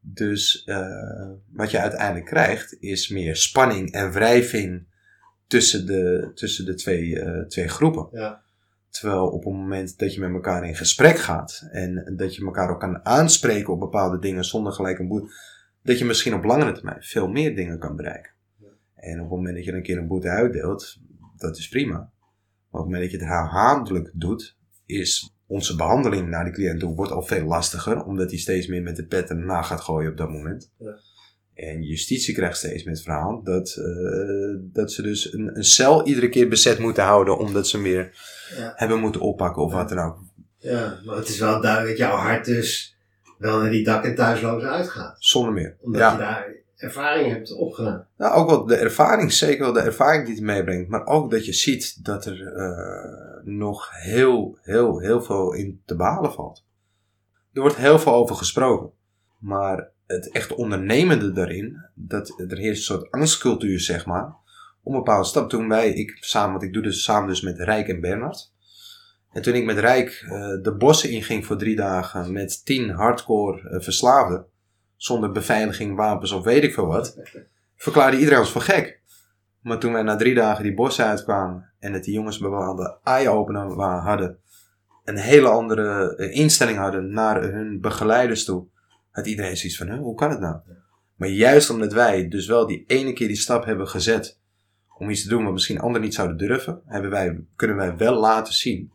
Dus 0.00 0.62
eh, 0.64 1.30
wat 1.52 1.70
je 1.70 1.78
uiteindelijk 1.80 2.26
krijgt 2.26 2.76
is 2.80 3.08
meer 3.08 3.36
spanning 3.36 3.92
en 3.92 4.12
wrijving 4.12 4.86
tussen 5.54 5.86
de, 5.86 6.30
tussen 6.34 6.64
de 6.64 6.74
twee, 6.74 7.20
eh, 7.20 7.46
twee 7.46 7.68
groepen. 7.68 8.08
Ja. 8.12 8.42
Terwijl 8.88 9.26
op 9.26 9.44
het 9.44 9.52
moment 9.52 9.98
dat 9.98 10.14
je 10.14 10.20
met 10.20 10.30
elkaar 10.30 10.66
in 10.66 10.76
gesprek 10.76 11.18
gaat 11.18 11.68
en 11.70 12.14
dat 12.16 12.34
je 12.34 12.44
elkaar 12.44 12.70
ook 12.70 12.80
kan 12.80 13.04
aanspreken 13.04 13.72
op 13.72 13.80
bepaalde 13.80 14.18
dingen 14.18 14.44
zonder 14.44 14.72
gelijk 14.72 14.98
een 14.98 15.08
boete, 15.08 15.32
dat 15.82 15.98
je 15.98 16.04
misschien 16.04 16.34
op 16.34 16.44
langere 16.44 16.72
termijn 16.72 17.02
veel 17.02 17.28
meer 17.28 17.56
dingen 17.56 17.78
kan 17.78 17.96
bereiken. 17.96 18.32
Ja. 18.60 18.68
En 18.94 19.14
op 19.14 19.20
het 19.20 19.36
moment 19.36 19.56
dat 19.56 19.64
je 19.64 19.72
een 19.72 19.82
keer 19.82 19.98
een 19.98 20.06
boete 20.06 20.28
uitdeelt, 20.28 20.96
dat 21.36 21.58
is 21.58 21.68
prima. 21.68 21.96
Maar 21.96 22.80
op 22.80 22.86
het 22.86 22.92
moment 22.92 23.02
dat 23.02 23.10
je 23.10 23.16
het 23.16 23.26
herhaaldelijk 23.26 24.10
doet, 24.14 24.56
is 24.86 25.34
onze 25.46 25.76
behandeling 25.76 26.28
naar 26.28 26.44
de 26.44 26.50
cliënt 26.50 26.80
toe 26.80 26.94
wordt 26.94 27.12
al 27.12 27.22
veel 27.22 27.44
lastiger, 27.44 28.04
omdat 28.04 28.30
hij 28.30 28.38
steeds 28.38 28.66
meer 28.66 28.82
met 28.82 28.96
de 28.96 29.06
pet 29.06 29.30
erna 29.30 29.62
gaat 29.62 29.80
gooien 29.80 30.10
op 30.10 30.16
dat 30.16 30.30
moment. 30.30 30.72
Ja. 30.78 30.98
En 31.54 31.82
justitie 31.82 32.34
krijgt 32.34 32.56
steeds 32.56 32.84
met 32.84 32.94
het 32.94 33.02
verhaal 33.04 33.42
dat, 33.42 33.76
eh, 33.78 33.84
dat 34.60 34.92
ze 34.92 35.02
dus 35.02 35.32
een, 35.32 35.56
een 35.56 35.64
cel 35.64 36.06
iedere 36.06 36.28
keer 36.28 36.48
bezet 36.48 36.78
moeten 36.78 37.02
houden, 37.04 37.38
omdat 37.38 37.68
ze 37.68 37.78
meer 37.78 38.16
Ja. 38.58 38.72
hebben 38.76 38.98
moeten 39.00 39.20
oppakken 39.20 39.62
of 39.62 39.70
Ja. 39.70 39.76
wat 39.76 39.88
dan 39.88 39.98
ook. 39.98 40.18
ja, 40.58 40.98
maar 41.04 41.16
het 41.16 41.28
is 41.28 41.38
wel 41.38 41.60
duidelijk 41.60 41.98
dat 41.98 42.08
jouw 42.08 42.16
hart 42.16 42.44
dus 42.44 42.96
wel 43.38 43.60
naar 43.60 43.70
die 43.70 43.84
dak- 43.84 44.04
en 44.04 44.14
thuislozen 44.14 44.70
uitgaat. 44.70 45.16
Zonder 45.18 45.52
meer. 45.52 45.76
Omdat 45.80 46.00
Ja. 46.00 46.12
je 46.12 46.18
daar 46.18 46.52
ervaring 46.76 47.32
hebt 47.32 47.52
opgedaan. 47.56 48.06
Nou, 48.16 48.34
ook 48.34 48.48
wel 48.50 48.66
de 48.66 48.76
ervaring, 48.76 49.32
zeker 49.32 49.64
wel 49.64 49.72
de 49.72 49.80
ervaring 49.80 50.24
die 50.26 50.34
het 50.34 50.44
meebrengt. 50.44 50.88
Maar 50.88 51.06
ook 51.06 51.30
dat 51.30 51.46
je 51.46 51.52
ziet 51.52 52.04
dat 52.04 52.24
er 52.26 52.46
eh, 52.52 53.44
nog 53.44 53.90
heel, 53.92 54.58
heel, 54.62 54.98
heel 54.98 55.22
veel 55.22 55.52
in 55.52 55.82
te 55.84 55.96
behalen 55.96 56.32
valt. 56.32 56.64
Er 57.52 57.60
wordt 57.60 57.76
heel 57.76 57.98
veel 57.98 58.12
over 58.14 58.36
gesproken. 58.36 58.90
Maar 59.38 59.92
het 60.06 60.30
echt 60.30 60.54
ondernemende 60.54 61.32
daarin, 61.32 61.84
dat 61.94 62.42
er 62.48 62.58
heerst 62.58 62.90
een 62.90 62.96
soort 62.96 63.10
angstcultuur, 63.10 63.80
zeg 63.80 64.06
maar. 64.06 64.34
Om 64.82 64.92
een 64.92 64.98
bepaalde 64.98 65.28
stap. 65.28 65.48
Toen 65.48 65.68
wij, 65.68 65.88
ik 65.92 66.16
samen, 66.20 66.50
want 66.50 66.62
ik 66.62 66.72
doe 66.72 66.82
dus 66.82 67.04
samen 67.04 67.28
dus 67.28 67.40
met 67.40 67.58
Rijk 67.58 67.88
en 67.88 68.00
Bernard. 68.00 68.52
En 69.32 69.42
toen 69.42 69.54
ik 69.54 69.64
met 69.64 69.78
Rijk 69.78 70.24
eh, 70.28 70.30
de 70.62 70.74
bossen 70.78 71.10
inging 71.10 71.46
voor 71.46 71.56
drie 71.56 71.76
dagen 71.76 72.32
met 72.32 72.64
tien 72.64 72.90
hardcore 72.90 73.68
eh, 73.68 73.80
verslaafden. 73.80 74.46
Zonder 74.96 75.32
beveiliging, 75.32 75.96
wapens 75.96 76.32
of 76.32 76.44
weet 76.44 76.62
ik 76.62 76.74
veel 76.74 76.86
wat 76.86 77.18
verklaarde 77.76 78.18
iedereen 78.18 78.38
ons 78.38 78.50
voor 78.50 78.60
gek. 78.60 79.00
Maar 79.60 79.78
toen 79.78 79.92
wij 79.92 80.02
na 80.02 80.16
drie 80.16 80.34
dagen 80.34 80.62
die 80.62 80.74
bossen 80.74 81.06
uitkwamen 81.06 81.70
en 81.78 81.92
dat 81.92 82.04
die 82.04 82.14
jongens 82.14 82.38
bepaalde 82.38 82.98
eye-opener 83.02 83.82
hadden, 83.82 84.38
een 85.04 85.16
hele 85.16 85.48
andere 85.48 86.16
eh, 86.16 86.36
instelling 86.36 86.78
hadden 86.78 87.12
naar 87.12 87.42
hun 87.42 87.80
begeleiders 87.80 88.44
toe, 88.44 88.66
had 89.14 89.26
iedereen 89.26 89.56
zoiets 89.56 89.76
van, 89.78 89.88
"Huh, 89.90 89.98
hoe 89.98 90.14
kan 90.14 90.30
het 90.30 90.40
nou? 90.40 90.56
Maar 91.16 91.28
juist 91.28 91.70
omdat 91.70 91.92
wij 91.92 92.28
dus 92.28 92.46
wel 92.46 92.66
die 92.66 92.84
ene 92.86 93.12
keer 93.12 93.26
die 93.28 93.36
stap 93.36 93.64
hebben 93.64 93.88
gezet 93.88 94.38
om 94.98 95.10
iets 95.10 95.22
te 95.22 95.28
doen 95.28 95.44
wat 95.44 95.52
misschien 95.52 95.78
anderen 95.78 96.02
niet 96.02 96.14
zouden 96.14 96.36
durven, 96.36 96.80
hebben 96.86 97.10
wij, 97.10 97.44
kunnen 97.56 97.76
wij 97.76 97.96
wel 97.96 98.20
laten 98.20 98.54
zien 98.54 98.90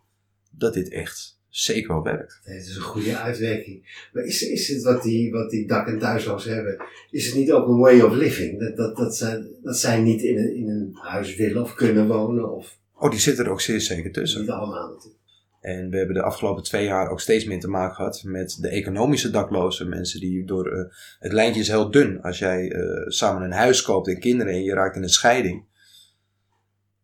dat 0.52 0.74
dit 0.74 0.90
echt 0.90 1.38
zeker 1.50 1.88
wel 1.94 2.04
werkt. 2.04 2.40
Het 2.44 2.66
is 2.68 2.76
een 2.76 2.82
goede 2.82 3.18
uitwerking. 3.18 4.08
Maar 4.14 4.24
is, 4.24 4.42
is 4.42 4.68
het 4.68 4.84
wat 4.84 5.04
die, 5.04 5.32
wat 5.32 5.50
die 5.50 5.68
dak- 5.68 5.88
en 5.88 6.00
thuislozen 6.00 6.54
hebben, 6.54 6.78
is 7.10 7.26
het 7.26 7.36
niet 7.36 7.52
ook 7.52 7.68
een 7.68 7.78
way 7.80 8.00
of 8.02 8.14
living? 8.14 8.60
Dat, 8.60 8.78
dat, 8.78 8.98
dat, 8.98 9.16
zij, 9.18 9.48
dat 9.64 9.78
zij 9.78 10.02
niet 10.02 10.22
in 10.22 10.38
een, 10.38 10.56
in 10.56 10.70
een 10.70 10.90
huis 11.02 11.36
willen 11.36 11.62
of 11.62 11.74
kunnen 11.74 12.08
wonen, 12.08 12.56
of 12.56 12.78
Oh, 12.94 13.10
die 13.12 13.20
zitten 13.20 13.46
er 13.46 13.52
ook 13.52 13.62
zeer 13.62 13.82
zeker 13.82 14.12
tussen. 14.12 14.42
niet 14.42 14.50
allemaal 14.50 14.90
natuurlijk. 14.94 15.19
En 15.62 15.90
we 15.90 15.98
hebben 15.98 16.16
de 16.16 16.22
afgelopen 16.22 16.64
twee 16.64 16.86
jaar 16.86 17.10
ook 17.10 17.20
steeds 17.22 17.46
meer 17.46 17.60
te 17.60 17.68
maken 17.68 17.96
gehad 17.96 18.22
met 18.26 18.58
de 18.62 18.70
economische 18.70 19.30
daklozen. 19.30 19.90
Mensen 19.90 20.20
die 20.20 20.46
door. 20.46 20.72
eh, 20.72 20.84
het 21.20 21.32
lijntje 21.34 21.62
is 21.62 21.68
heel 21.68 21.92
dun. 21.92 22.22
Als 22.22 22.40
jij 22.40 22.72
eh, 22.72 23.08
samen 23.08 23.42
een 23.44 23.52
huis 23.52 23.82
koopt 23.82 24.08
en 24.08 24.20
kinderen 24.20 24.54
en 24.54 24.64
je 24.64 24.74
raakt 24.74 24.96
in 24.96 25.04
een 25.04 25.10
scheiding. 25.10 25.68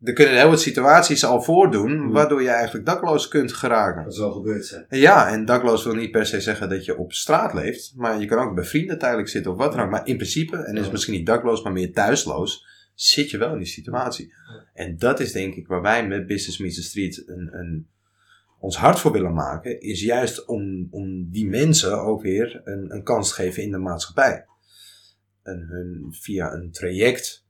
Er 0.01 0.13
kunnen 0.13 0.35
heel 0.35 0.49
wat 0.49 0.61
situaties 0.61 1.25
al 1.25 1.41
voordoen 1.41 1.91
Hmm. 1.91 2.11
waardoor 2.11 2.41
je 2.41 2.49
eigenlijk 2.49 2.85
dakloos 2.85 3.27
kunt 3.27 3.53
geraken. 3.53 4.03
Dat 4.03 4.15
zal 4.15 4.31
gebeurd 4.31 4.65
zijn. 4.65 4.85
Ja, 4.89 5.29
en 5.29 5.45
dakloos 5.45 5.83
wil 5.83 5.95
niet 5.95 6.11
per 6.11 6.25
se 6.25 6.41
zeggen 6.41 6.69
dat 6.69 6.85
je 6.85 6.97
op 6.97 7.13
straat 7.13 7.53
leeft. 7.53 7.93
Maar 7.95 8.19
je 8.19 8.25
kan 8.25 8.47
ook 8.47 8.55
bij 8.55 8.63
vrienden 8.63 8.99
tijdelijk 8.99 9.29
zitten 9.29 9.51
of 9.51 9.57
wat 9.57 9.71
dan 9.71 9.81
ook. 9.81 9.89
Maar 9.89 10.07
in 10.07 10.15
principe, 10.15 10.57
en 10.57 10.77
is 10.77 10.91
misschien 10.91 11.13
niet 11.13 11.25
dakloos, 11.25 11.63
maar 11.63 11.71
meer 11.71 11.93
thuisloos, 11.93 12.65
zit 12.93 13.29
je 13.29 13.37
wel 13.37 13.51
in 13.51 13.57
die 13.57 13.67
situatie. 13.67 14.33
En 14.73 14.97
dat 14.97 15.19
is 15.19 15.31
denk 15.31 15.55
ik 15.55 15.67
waar 15.67 15.81
wij 15.81 16.07
met 16.07 16.27
Business 16.27 16.57
Meets 16.57 16.75
the 16.75 16.83
Street 16.83 17.23
een, 17.25 17.49
een, 17.51 17.87
ons 18.65 18.77
hart 18.77 18.99
voor 18.99 19.11
willen 19.11 19.33
maken. 19.33 19.81
Is 19.81 20.01
juist 20.01 20.45
om, 20.45 20.87
om 20.91 21.29
die 21.29 21.47
mensen 21.47 22.01
ook 22.01 22.21
weer 22.21 22.61
een, 22.63 22.93
een 22.93 23.03
kans 23.03 23.29
te 23.29 23.35
geven 23.35 23.63
in 23.63 23.71
de 23.71 23.77
maatschappij. 23.77 24.45
En 25.43 25.59
hun 25.69 26.07
via 26.09 26.53
een 26.53 26.71
traject 26.71 27.45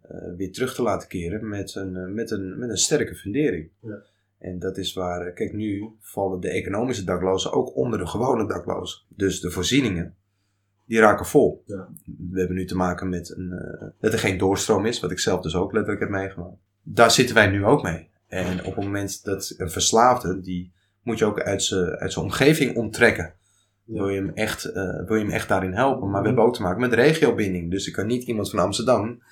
eh, 0.00 0.36
weer 0.36 0.52
terug 0.52 0.74
te 0.74 0.82
laten 0.82 1.08
keren 1.08 1.48
met 1.48 1.74
een, 1.74 1.96
eh, 1.96 2.06
met 2.06 2.30
een, 2.30 2.58
met 2.58 2.70
een 2.70 2.76
sterke 2.76 3.14
fundering. 3.14 3.70
Ja. 3.80 4.02
En 4.38 4.58
dat 4.58 4.76
is 4.76 4.92
waar, 4.92 5.26
eh, 5.26 5.34
kijk 5.34 5.52
nu 5.52 5.88
vallen 6.00 6.40
de 6.40 6.48
economische 6.48 7.04
daklozen 7.04 7.52
ook 7.52 7.76
onder 7.76 7.98
de 7.98 8.06
gewone 8.06 8.46
daklozen. 8.46 9.02
Dus 9.08 9.40
de 9.40 9.50
voorzieningen, 9.50 10.14
die 10.86 11.00
raken 11.00 11.26
vol. 11.26 11.62
Ja. 11.66 11.88
We 12.30 12.38
hebben 12.38 12.56
nu 12.56 12.64
te 12.64 12.76
maken 12.76 13.08
met 13.08 13.36
een, 13.36 13.48
dat 14.00 14.12
er 14.12 14.18
geen 14.18 14.38
doorstroom 14.38 14.86
is, 14.86 15.00
wat 15.00 15.10
ik 15.10 15.18
zelf 15.18 15.40
dus 15.40 15.56
ook 15.56 15.72
letterlijk 15.72 16.02
heb 16.02 16.10
meegemaakt. 16.10 16.56
Daar 16.82 17.10
zitten 17.10 17.34
wij 17.34 17.50
nu 17.50 17.64
ook 17.64 17.82
mee. 17.82 18.12
En 18.34 18.64
op 18.64 18.74
het 18.74 18.84
moment 18.84 19.24
dat 19.24 19.54
een 19.56 19.70
verslaafde, 19.70 20.40
die 20.40 20.72
moet 21.02 21.18
je 21.18 21.24
ook 21.24 21.40
uit 21.40 21.62
zijn 21.62 21.86
uit 21.96 22.12
zijn 22.12 22.24
omgeving 22.24 22.76
onttrekken. 22.76 23.34
Wil, 23.84 24.08
je 24.08 24.20
hem 24.20 24.30
echt, 24.30 24.64
eh, 24.64 25.06
wil 25.06 25.16
je 25.16 25.22
hem 25.24 25.32
echt 25.32 25.48
daarin 25.48 25.72
helpen. 25.72 26.10
Maar 26.10 26.10
we 26.10 26.16
Mhm. 26.16 26.26
hebben 26.26 26.44
ook 26.44 26.54
te 26.54 26.62
maken 26.62 26.80
met 26.80 26.92
regiobinding. 26.92 27.70
Dus 27.70 27.86
ik 27.86 27.92
kan 27.92 28.06
niet 28.06 28.24
iemand 28.24 28.50
van 28.50 28.58
Amsterdam 28.58 29.22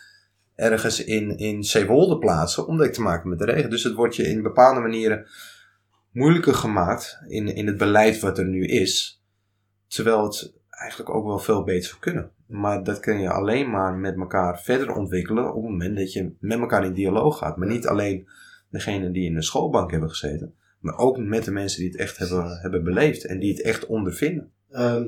ergens 0.54 1.04
in, 1.04 1.38
in 1.38 1.64
Zeewolde 1.64 2.18
plaatsen, 2.18 2.66
omdat 2.66 2.86
ik 2.86 2.92
te 2.92 3.02
maken 3.02 3.28
met 3.28 3.38
de 3.38 3.44
regio. 3.44 3.68
Dus 3.68 3.84
het 3.84 3.94
wordt 3.94 4.16
je 4.16 4.22
in 4.22 4.42
bepaalde 4.42 4.80
manieren 4.80 5.26
moeilijker 6.10 6.54
gemaakt 6.54 7.18
in, 7.28 7.54
in 7.54 7.66
het 7.66 7.76
beleid 7.76 8.20
wat 8.20 8.38
er 8.38 8.46
nu 8.46 8.66
is. 8.66 9.22
Terwijl 9.86 10.24
het 10.24 10.52
eigenlijk 10.68 11.14
ook 11.14 11.24
wel 11.26 11.38
veel 11.38 11.64
beter 11.64 11.88
zou 11.88 12.00
kunnen. 12.00 12.30
Maar 12.46 12.84
dat 12.84 13.00
kun 13.00 13.20
je 13.20 13.30
alleen 13.30 13.70
maar 13.70 13.94
met 13.94 14.16
elkaar 14.16 14.60
verder 14.60 14.94
ontwikkelen 14.94 15.48
op 15.54 15.62
het 15.62 15.70
moment 15.70 15.96
dat 15.96 16.12
je 16.12 16.32
met 16.40 16.58
elkaar 16.58 16.84
in 16.84 16.94
dialoog 16.94 17.38
gaat. 17.38 17.56
Maar 17.56 17.68
niet 17.68 17.86
alleen 17.86 18.28
degene 18.72 19.10
die 19.10 19.24
in 19.24 19.34
de 19.34 19.42
schoolbank 19.42 19.90
hebben 19.90 20.08
gezeten, 20.08 20.54
maar 20.80 20.98
ook 20.98 21.18
met 21.18 21.44
de 21.44 21.50
mensen 21.50 21.80
die 21.80 21.90
het 21.90 21.98
echt 22.00 22.16
hebben, 22.18 22.58
hebben 22.60 22.84
beleefd 22.84 23.24
en 23.26 23.38
die 23.38 23.52
het 23.52 23.62
echt 23.62 23.86
ondervinden. 23.86 24.52
Ehm, 24.70 25.04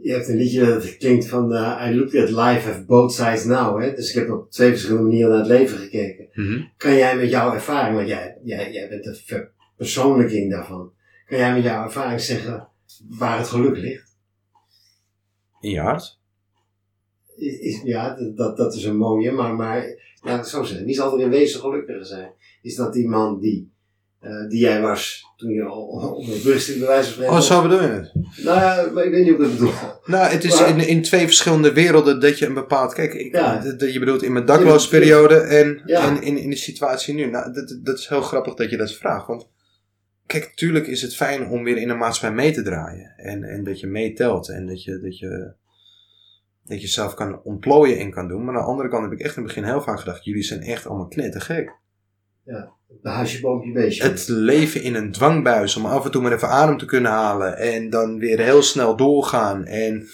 je 0.00 0.12
hebt 0.12 0.28
een 0.28 0.36
liedje 0.36 0.64
dat 0.66 0.96
klinkt 0.96 1.26
van 1.28 1.54
eh, 1.54 1.86
I 1.90 1.94
looked 1.96 2.22
at 2.22 2.28
life 2.28 2.68
have 2.68 2.84
both 2.84 3.12
sides 3.12 3.44
now. 3.44 3.80
Hè? 3.82 3.94
Dus 3.94 4.08
ik 4.08 4.14
heb 4.14 4.30
op 4.30 4.50
twee 4.50 4.70
verschillende 4.70 5.02
manieren 5.02 5.30
naar 5.30 5.38
het 5.38 5.48
leven 5.48 5.78
gekeken. 5.78 6.28
Kan 6.76 6.94
jij 6.96 7.16
met 7.16 7.30
jouw 7.30 7.52
ervaring, 7.54 7.96
want 7.96 8.08
jij, 8.08 8.38
jij, 8.44 8.72
jij 8.72 8.88
bent 8.88 9.04
de 9.04 9.14
verpersoonlijking 9.14 10.50
daarvan. 10.50 10.92
Kan 11.26 11.38
jij 11.38 11.52
met 11.54 11.62
jouw 11.62 11.84
ervaring 11.84 12.20
zeggen 12.20 12.68
waar 13.08 13.38
het 13.38 13.46
geluk 13.48 13.76
ligt? 13.76 14.16
In 15.60 15.70
je 15.70 15.80
hart? 15.80 16.18
Is, 17.36 17.58
is- 17.58 17.82
ja, 17.82 18.16
dat, 18.34 18.56
dat 18.56 18.74
is 18.74 18.84
een 18.84 18.96
mooie, 18.96 19.30
maar, 19.32 19.54
maar 19.54 19.76
laat 20.22 20.34
ik 20.34 20.40
het 20.40 20.48
zo 20.48 20.62
zeggen. 20.62 20.86
Wie 20.86 20.94
zal 20.94 21.14
er 21.18 21.24
in 21.24 21.30
wezen 21.30 21.60
gelukkiger 21.60 22.04
zijn? 22.04 22.32
Is 22.68 22.74
dat 22.74 22.92
die 22.92 23.08
man 23.08 23.40
die, 23.40 23.72
eh, 24.20 24.48
die 24.48 24.60
jij 24.60 24.80
was 24.80 25.24
toen 25.36 25.50
je 25.50 26.40
rustig 26.42 26.78
bij 26.78 26.86
wijze 26.86 27.12
van. 27.12 27.24
Oh, 27.24 27.40
zo 27.40 27.62
bedoel 27.62 27.82
je 27.82 27.88
het? 27.88 28.12
Nou 28.44 28.86
ik 28.86 28.92
weet 28.92 29.12
niet 29.12 29.22
hoe 29.28 29.34
ik 29.34 29.40
het 29.40 29.50
bedoel. 29.58 29.72
Nou, 30.04 30.30
het 30.32 30.44
is 30.44 30.60
Maar- 30.60 30.68
in, 30.68 30.88
in 30.88 31.02
twee 31.02 31.26
verschillende 31.26 31.72
werelden 31.72 32.20
dat 32.20 32.38
je 32.38 32.46
een 32.46 32.54
bepaald... 32.54 32.94
Kijk, 32.94 33.14
ik, 33.14 33.34
Ja. 33.34 33.58
dat- 33.58 33.80
dat 33.80 33.92
je 33.92 33.98
bedoelt 33.98 34.22
in 34.22 34.32
mijn 34.32 34.44
dakloosperiode 34.44 35.34
en, 35.36 35.82
Ja. 35.84 36.06
en 36.06 36.22
in, 36.22 36.36
in 36.38 36.50
de 36.50 36.56
situatie 36.56 37.14
nu. 37.14 37.26
Nou, 37.30 37.52
dat, 37.52 37.78
dat 37.82 37.98
is 37.98 38.06
heel 38.08 38.22
grappig 38.22 38.54
dat 38.54 38.70
je 38.70 38.76
dat 38.76 38.92
vraagt. 38.92 39.26
Want 39.26 39.48
kijk, 40.26 40.52
tuurlijk 40.54 40.86
is 40.86 41.02
het 41.02 41.14
fijn 41.16 41.48
om 41.48 41.64
weer 41.64 41.76
in 41.76 41.88
een 41.88 41.98
maatschappij 41.98 42.36
mee 42.44 42.52
te 42.52 42.62
draaien. 42.62 43.12
En, 43.16 43.44
en 43.44 43.64
dat 43.64 43.80
je 43.80 43.86
meetelt 43.86 44.48
en 44.48 44.66
dat 44.66 44.84
je, 44.84 45.00
dat, 45.00 45.18
je, 45.18 45.52
dat 46.64 46.80
je 46.80 46.88
zelf 46.88 47.14
kan 47.14 47.40
ontplooien 47.42 47.98
en 47.98 48.10
kan 48.10 48.28
doen. 48.28 48.44
Maar 48.44 48.54
aan 48.54 48.60
de 48.62 48.66
andere 48.68 48.88
kant 48.88 49.02
heb 49.02 49.12
ik 49.12 49.20
echt 49.20 49.36
in 49.36 49.42
het 49.42 49.54
begin 49.54 49.68
heel 49.70 49.82
vaak 49.82 49.98
gedacht... 49.98 50.24
Jullie 50.24 50.42
zijn 50.42 50.60
echt 50.62 50.86
allemaal 50.86 51.08
knettergek. 51.08 51.76
De 53.02 53.08
huisje, 53.08 53.40
boompje, 53.40 53.72
beestje. 53.72 54.02
Het 54.02 54.28
leven 54.28 54.82
in 54.82 54.94
een 54.94 55.12
dwangbuis 55.12 55.76
om 55.76 55.86
af 55.86 56.04
en 56.04 56.10
toe 56.10 56.22
maar 56.22 56.32
even 56.32 56.48
adem 56.48 56.78
te 56.78 56.84
kunnen 56.84 57.10
halen 57.10 57.56
en 57.56 57.90
dan 57.90 58.18
weer 58.18 58.40
heel 58.40 58.62
snel 58.62 58.96
doorgaan. 58.96 59.64
En 59.64 60.08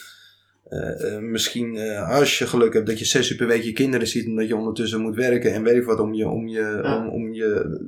eh, 0.68 1.14
eh, 1.14 1.20
misschien 1.22 1.76
eh, 1.76 2.08
als 2.08 2.38
je 2.38 2.46
geluk 2.46 2.72
hebt 2.72 2.86
dat 2.86 2.98
je 2.98 3.04
zes 3.04 3.30
uur 3.30 3.36
per 3.36 3.46
week 3.46 3.62
je 3.62 3.72
kinderen 3.72 4.06
ziet 4.06 4.26
en 4.26 4.36
dat 4.36 4.48
je 4.48 4.56
ondertussen 4.56 5.00
moet 5.00 5.14
werken 5.16 5.52
en 5.52 5.62
weet 5.62 5.76
ik 5.76 5.84
wat 5.84 6.00
om 6.00 6.14
je, 6.14 6.28
om 6.28 6.48
je, 6.48 6.80
Ja. 6.82 6.96
om, 6.96 7.08
om 7.08 7.32
je 7.32 7.78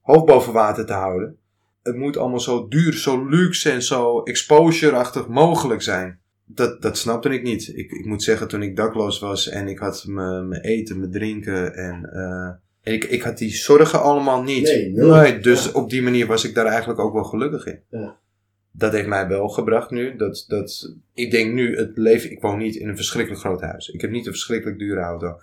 hoofd 0.00 0.24
boven 0.24 0.52
water 0.52 0.86
te 0.86 0.92
houden. 0.92 1.36
Het 1.82 1.96
moet 1.96 2.16
allemaal 2.16 2.40
zo 2.40 2.68
duur, 2.68 2.92
zo 2.92 3.28
luxe 3.28 3.70
en 3.70 3.82
zo 3.82 4.22
exposure-achtig 4.22 5.28
mogelijk 5.28 5.82
zijn. 5.82 6.18
Dat, 6.44 6.82
dat 6.82 6.98
snapte 6.98 7.28
ik 7.28 7.42
niet. 7.42 7.68
Ik, 7.74 7.92
ik 7.92 8.04
moet 8.04 8.22
zeggen, 8.22 8.48
toen 8.48 8.62
ik 8.62 8.76
dakloos 8.76 9.18
was 9.18 9.48
en 9.48 9.68
ik 9.68 9.78
had 9.78 10.04
mijn 10.06 10.52
eten, 10.52 10.98
mijn 10.98 11.10
drinken 11.10 11.74
en 11.74 12.10
ik, 12.92 13.04
ik 13.04 13.22
had 13.22 13.38
die 13.38 13.50
zorgen 13.54 14.02
allemaal 14.02 14.42
niet. 14.42 14.62
Nee. 14.64 14.90
Nee, 14.92 15.38
dus 15.38 15.64
Ja. 15.64 15.70
op 15.72 15.90
die 15.90 16.02
manier 16.02 16.26
was 16.26 16.44
ik 16.44 16.54
daar 16.54 16.66
eigenlijk 16.66 17.00
ook 17.00 17.12
wel 17.12 17.24
gelukkig 17.24 17.66
in. 17.66 17.80
Ja. 17.90 18.16
Dat 18.72 18.92
heeft 18.92 19.08
mij 19.08 19.28
wel 19.28 19.48
gebracht 19.48 19.90
nu. 19.90 20.16
Dat, 20.16 20.44
dat, 20.48 20.94
ik 21.14 21.30
denk 21.30 21.52
nu, 21.52 21.76
het 21.76 21.96
leven, 21.96 22.30
ik 22.30 22.40
woon 22.40 22.58
niet 22.58 22.76
in 22.76 22.88
een 22.88 22.96
verschrikkelijk 22.96 23.40
groot 23.42 23.60
huis. 23.60 23.88
Ik 23.88 24.00
heb 24.00 24.10
niet 24.10 24.26
een 24.26 24.32
verschrikkelijk 24.32 24.78
dure 24.78 25.00
auto. 25.00 25.38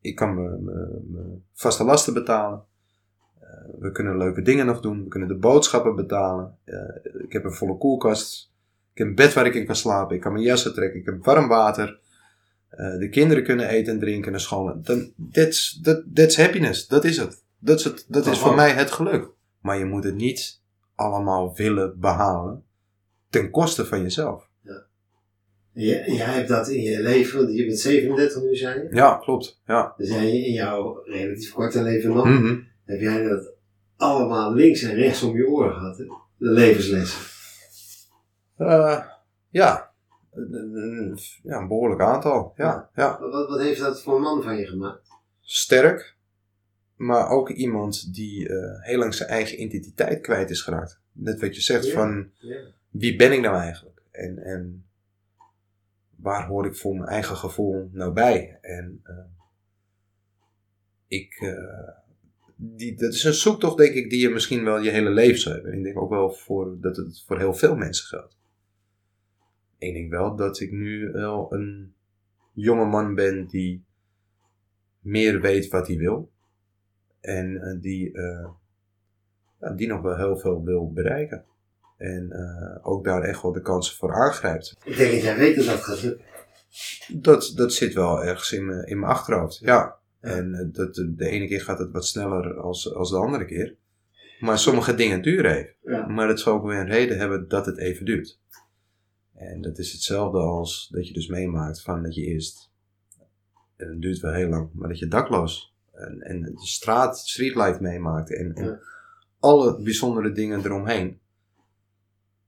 Ik 0.00 0.14
kan 0.14 0.34
mijn 0.34 1.42
vaste 1.52 1.84
lasten 1.84 2.14
betalen. 2.14 2.62
Eh, 3.40 3.48
we 3.78 3.90
kunnen 3.92 4.16
leuke 4.18 4.42
dingen 4.42 4.66
nog 4.66 4.80
doen. 4.80 5.02
We 5.02 5.08
kunnen 5.08 5.28
de 5.28 5.36
boodschappen 5.36 5.96
betalen. 5.96 6.56
Eh, 6.64 6.78
ik 7.24 7.32
heb 7.32 7.44
een 7.44 7.52
volle 7.52 7.76
koelkast. 7.78 8.52
Ik 8.92 8.98
heb 8.98 9.06
een 9.06 9.14
bed 9.14 9.32
waar 9.32 9.46
ik 9.46 9.54
in 9.54 9.66
kan 9.66 9.76
slapen. 9.76 10.14
Ik 10.16 10.20
kan 10.22 10.32
mijn 10.32 10.44
jassen 10.44 10.74
trekken. 10.74 11.00
Ik 11.00 11.06
heb 11.06 11.24
warm 11.24 11.48
water. 11.48 11.98
Eh, 12.76 12.98
de 12.98 13.08
kinderen 13.08 13.44
kunnen 13.44 13.68
eten 13.68 13.92
en 13.92 13.98
drinken 14.00 14.30
naar 14.30 14.40
school. 14.40 14.80
Dan, 14.82 15.12
that's, 15.32 15.80
that, 15.82 16.02
that's 16.14 16.36
happiness. 16.36 16.86
Dat 16.86 17.04
is 17.04 17.16
het. 17.16 17.42
Dat 17.58 17.78
is, 17.78 17.84
het, 17.84 18.04
dat 18.08 18.26
is 18.26 18.38
voor 18.38 18.54
mij 18.54 18.70
het 18.70 18.90
geluk. 18.90 19.28
Maar 19.60 19.78
je 19.78 19.84
moet 19.84 20.04
het 20.04 20.14
niet 20.14 20.60
allemaal 20.94 21.54
willen 21.56 21.98
behalen 22.00 22.64
ten 23.30 23.50
koste 23.50 23.86
van 23.86 24.02
jezelf. 24.02 24.48
Jij, 25.72 26.04
jij 26.06 26.26
hebt 26.26 26.48
dat 26.48 26.68
in 26.68 26.82
je 26.82 27.02
leven, 27.02 27.38
want 27.44 27.56
je 27.56 27.66
bent 27.66 27.78
37 27.78 28.42
nu, 28.42 28.56
zei 28.56 28.82
je. 28.82 28.94
Ja, 28.94 29.16
klopt. 29.16 29.60
Ja. 29.66 29.94
Dus 29.96 30.08
jij 30.08 30.30
in 30.30 30.52
jouw 30.52 31.02
relatief 31.04 31.52
korte 31.52 31.82
leven 31.82 32.12
nog, 32.14 32.24
Mhm. 32.24 32.58
heb 32.84 33.00
jij 33.00 33.22
dat 33.22 33.52
allemaal 33.96 34.54
links 34.54 34.82
en 34.82 34.94
rechts 34.94 35.22
om 35.22 35.36
je 35.36 35.46
oren 35.48 35.74
gehad, 35.74 35.98
hè? 35.98 36.04
De 36.36 36.50
levenslessen. 36.50 37.20
Eh, 38.56 39.00
ja. 39.50 39.83
Een- 40.34 41.18
ja, 41.42 41.58
een 41.58 41.68
behoorlijk 41.68 42.00
aantal. 42.00 42.52
Ja, 42.56 42.90
ja. 42.94 43.18
Wat, 43.20 43.48
wat, 43.48 43.60
heeft 43.60 43.80
dat 43.80 44.02
voor 44.02 44.16
een 44.16 44.22
man 44.22 44.42
van 44.42 44.56
je 44.56 44.66
gemaakt? 44.66 45.08
Sterk, 45.40 46.16
maar 46.96 47.28
ook 47.28 47.50
iemand 47.50 48.14
die 48.14 48.48
eh, 48.48 48.82
heel 48.82 48.98
lang 48.98 49.14
zijn 49.14 49.28
eigen 49.28 49.62
identiteit 49.62 50.20
kwijt 50.20 50.50
is 50.50 50.60
geraakt. 50.60 51.00
Net 51.12 51.40
wat 51.40 51.54
je 51.54 51.60
zegt 51.60 51.90
van 51.90 52.30
wie 52.90 53.16
ben 53.16 53.32
ik 53.32 53.40
nou 53.40 53.56
eigenlijk? 53.56 54.02
En, 54.10 54.38
en 54.38 54.84
waar 56.16 56.46
hoor 56.46 56.66
ik 56.66 56.76
voor 56.76 56.96
mijn 56.96 57.08
eigen 57.08 57.36
gevoel 57.36 57.88
nou 57.92 58.12
bij? 58.12 58.58
En 58.60 59.00
eh, 59.02 59.14
ik, 61.06 61.34
eh, 61.40 61.88
die, 62.56 62.96
dat 62.96 63.12
is 63.12 63.24
een 63.24 63.34
zoektocht 63.34 63.76
denk 63.76 63.94
ik 63.94 64.10
die 64.10 64.20
je 64.20 64.28
misschien 64.28 64.64
wel 64.64 64.78
je 64.80 64.90
hele 64.90 65.10
leven 65.10 65.40
zou 65.40 65.54
hebben. 65.54 65.72
En 65.72 65.78
ik 65.78 65.84
denk 65.84 65.98
ook 65.98 66.10
wel 66.10 66.30
voor, 66.30 66.80
dat 66.80 66.96
het 66.96 67.22
voor 67.26 67.38
heel 67.38 67.54
veel 67.54 67.76
mensen 67.76 68.06
geldt. 68.06 68.36
Ik 69.86 69.94
denk 69.94 70.10
wel 70.10 70.36
dat 70.36 70.60
ik 70.60 70.72
nu 70.72 71.12
wel 71.12 71.52
een 71.52 71.94
jonge 72.52 72.84
man 72.84 73.14
ben 73.14 73.46
die 73.46 73.84
meer 75.00 75.40
weet 75.40 75.68
wat 75.68 75.86
hij 75.86 75.96
wil. 75.96 76.30
En 77.20 77.56
eh, 77.62 77.80
die, 77.80 78.12
eh, 78.12 78.48
ja, 79.60 79.70
die 79.70 79.86
nog 79.86 80.00
wel 80.00 80.16
heel 80.16 80.38
veel 80.38 80.64
wil 80.64 80.92
bereiken. 80.92 81.44
En 81.96 82.30
eh, 82.32 82.88
ook 82.88 83.04
daar 83.04 83.22
echt 83.22 83.42
wel 83.42 83.52
de 83.52 83.60
kansen 83.60 83.96
voor 83.96 84.14
aangrijpt. 84.14 84.76
Ik 84.84 84.96
denk 84.96 85.12
dat 85.12 85.22
jij 85.22 85.36
weet 85.36 85.56
dat 85.56 85.64
dat 85.64 85.82
gaat 85.82 86.02
lukken. 86.02 86.24
Dat, 87.08 87.52
dat 87.56 87.72
zit 87.72 87.94
wel 87.94 88.24
ergens 88.24 88.52
in 88.52 88.66
mijn, 88.66 88.86
in 88.86 88.98
mijn 88.98 89.12
achterhoofd. 89.12 89.58
Ja. 89.58 89.96
En 90.20 90.70
dat, 90.72 90.94
de, 90.94 91.28
ene 91.28 91.46
keer 91.46 91.60
gaat 91.60 91.78
het 91.78 91.92
wat 91.92 92.06
sneller 92.06 92.54
als, 92.54 92.94
als 92.94 93.10
de 93.10 93.16
andere 93.16 93.44
keer. 93.44 93.76
Maar 94.40 94.58
sommige 94.58 94.94
dingen 94.94 95.22
duren 95.22 95.56
even. 95.56 95.74
Ja. 95.82 96.06
Maar 96.06 96.26
dat 96.26 96.40
zou 96.40 96.56
ook 96.56 96.66
weer 96.66 96.78
een 96.78 96.86
reden 96.86 97.18
hebben 97.18 97.48
dat 97.48 97.66
het 97.66 97.78
even 97.78 98.04
duurt. 98.04 98.40
En 99.34 99.60
dat 99.62 99.78
is 99.78 99.92
hetzelfde 99.92 100.38
als 100.38 100.88
dat 100.92 101.08
je 101.08 101.14
dus 101.14 101.26
meemaakt 101.28 101.82
van 101.82 102.02
dat 102.02 102.14
je 102.14 102.22
eerst, 102.22 102.70
en 103.76 103.88
het 103.88 104.00
duurt 104.00 104.20
wel 104.20 104.32
heel 104.32 104.48
lang, 104.48 104.70
maar 104.72 104.88
dat 104.88 104.98
je 104.98 105.06
dakloos 105.08 105.74
en, 105.92 106.20
en 106.20 106.42
de 106.42 106.52
straat, 106.54 107.18
streetlife 107.18 107.82
meemaakt 107.82 108.34
en, 108.36 108.54
en 108.54 108.64
Ja. 108.64 108.78
alle 109.38 109.82
bijzondere 109.82 110.32
dingen 110.32 110.64
eromheen. 110.64 111.20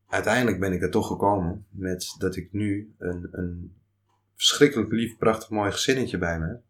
Uiteindelijk 0.08 0.60
ben 0.60 0.72
ik 0.72 0.82
er 0.82 0.90
toch 0.90 1.06
gekomen 1.06 1.66
met 1.70 2.14
dat 2.18 2.36
ik 2.36 2.52
nu 2.52 2.94
een, 2.98 3.28
een 3.30 3.74
verschrikkelijk 4.34 4.92
lief, 4.92 5.16
prachtig 5.16 5.50
mooi 5.50 5.70
gezinnetje 5.72 6.18
bij 6.18 6.38
me 6.38 6.46
heb. 6.46 6.62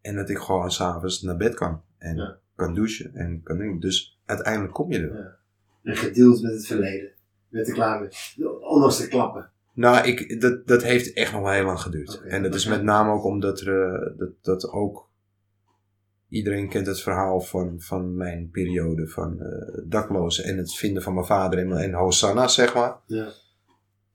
En 0.00 0.16
dat 0.16 0.28
ik 0.28 0.38
gewoon 0.38 0.70
s'avonds 0.70 1.22
naar 1.22 1.36
bed 1.36 1.54
kan. 1.54 1.82
En 1.98 2.16
Ja. 2.16 2.38
kan 2.54 2.74
douchen 2.74 3.14
en 3.14 3.42
kan 3.42 3.58
doen. 3.58 3.80
Dus 3.80 4.18
uiteindelijk 4.24 4.74
kom 4.74 4.92
je 4.92 4.98
er. 4.98 5.38
En 5.82 5.96
gedeeld 5.96 6.42
met 6.42 6.52
het 6.52 6.66
verleden. 6.66 7.10
Met 7.48 7.66
de 7.66 7.72
klaar 7.72 8.34
de 8.80 9.08
klappen. 9.08 9.50
Nou, 9.72 10.06
ik, 10.06 10.40
dat, 10.40 10.66
dat 10.66 10.82
heeft 10.82 11.12
echt 11.12 11.32
nog 11.32 11.42
wel 11.42 11.52
heel 11.52 11.64
lang 11.64 11.80
geduurd. 11.80 12.20
En 12.20 12.42
dat 12.42 12.54
is 12.54 12.66
met 12.66 12.82
name 12.82 13.10
ook 13.10 13.24
omdat 13.24 13.60
er, 13.60 13.82
eh, 13.82 14.18
dat, 14.18 14.30
dat 14.42 14.70
ook 14.70 15.08
iedereen 16.28 16.68
kent 16.68 16.86
het 16.86 17.00
verhaal 17.00 17.40
van, 17.40 17.80
van 17.80 18.16
mijn 18.16 18.50
periode 18.50 19.08
van 19.08 19.40
eh 19.40 19.82
daklozen 19.84 20.44
en 20.44 20.56
het 20.56 20.74
vinden 20.74 21.02
van 21.02 21.14
mijn 21.14 21.26
vader 21.26 21.58
en, 21.58 21.72
en 21.72 21.92
Hosanna, 21.92 22.48
zeg 22.48 22.74
maar. 22.74 22.96
Ja. 23.06 23.28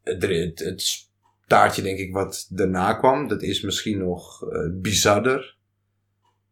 Het, 0.04 0.22
het, 0.22 0.60
het 0.60 0.82
staartje, 0.82 1.82
denk 1.82 1.98
ik, 2.00 2.14
wat 2.14 2.48
daarna 2.50 2.94
kwam, 2.94 3.28
dat 3.28 3.42
is 3.42 3.62
misschien 3.62 3.98
nog 3.98 4.50
eh, 4.50 4.70
bizarder 4.72 5.58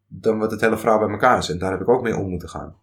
dan 0.06 0.38
wat 0.38 0.50
het 0.50 0.60
hele 0.60 0.78
verhaal 0.78 0.98
bij 0.98 1.08
elkaar 1.08 1.38
is. 1.38 1.48
En 1.48 1.58
daar 1.58 1.70
heb 1.70 1.80
ik 1.80 1.88
ook 1.88 2.02
mee 2.02 2.16
om 2.16 2.28
moeten 2.28 2.48
gaan. 2.48 2.76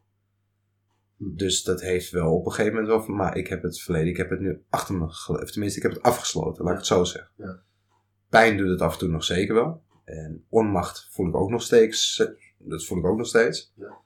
Dus 1.17 1.63
dat 1.63 1.82
heeft 1.82 2.12
wel 2.12 2.36
op 2.36 2.45
een 2.45 2.51
gegeven 2.51 2.73
moment 2.73 2.91
wel 2.91 3.03
van, 3.03 3.15
maar 3.15 3.38
ik 3.38 3.47
heb 3.47 3.63
het 3.63 3.82
verleden, 3.82 4.08
ik 4.08 4.17
heb 4.17 4.30
het 4.30 4.39
nu 4.39 4.63
achter 4.69 4.95
me 4.95 5.10
gele- 5.10 5.41
of 5.41 5.51
tenminste, 5.51 5.77
ik 5.77 5.86
heb 5.86 5.93
het 5.93 6.03
afgesloten, 6.03 6.63
laat 6.63 6.73
ik 6.73 6.80
het 6.80 6.88
zo 6.88 7.03
zeggen. 7.03 7.32
Ja. 7.36 7.60
Pijn 8.30 8.58
doet 8.58 8.69
het 8.69 8.82
af 8.82 8.93
en 8.93 8.99
toe 8.99 9.10
nog 9.10 9.23
zeker 9.23 9.56
wel. 9.56 9.84
En 10.03 10.45
onmacht 10.49 11.08
voel 11.12 11.27
ik 11.27 11.36
ook 11.36 11.49
nog 11.49 11.62
steeds, 11.62 12.23
dat 12.58 12.86
voel 12.86 12.97
ik 12.97 13.06
ook 13.06 13.17
nog 13.17 13.27
steeds. 13.27 13.73
Ja. 13.75 13.97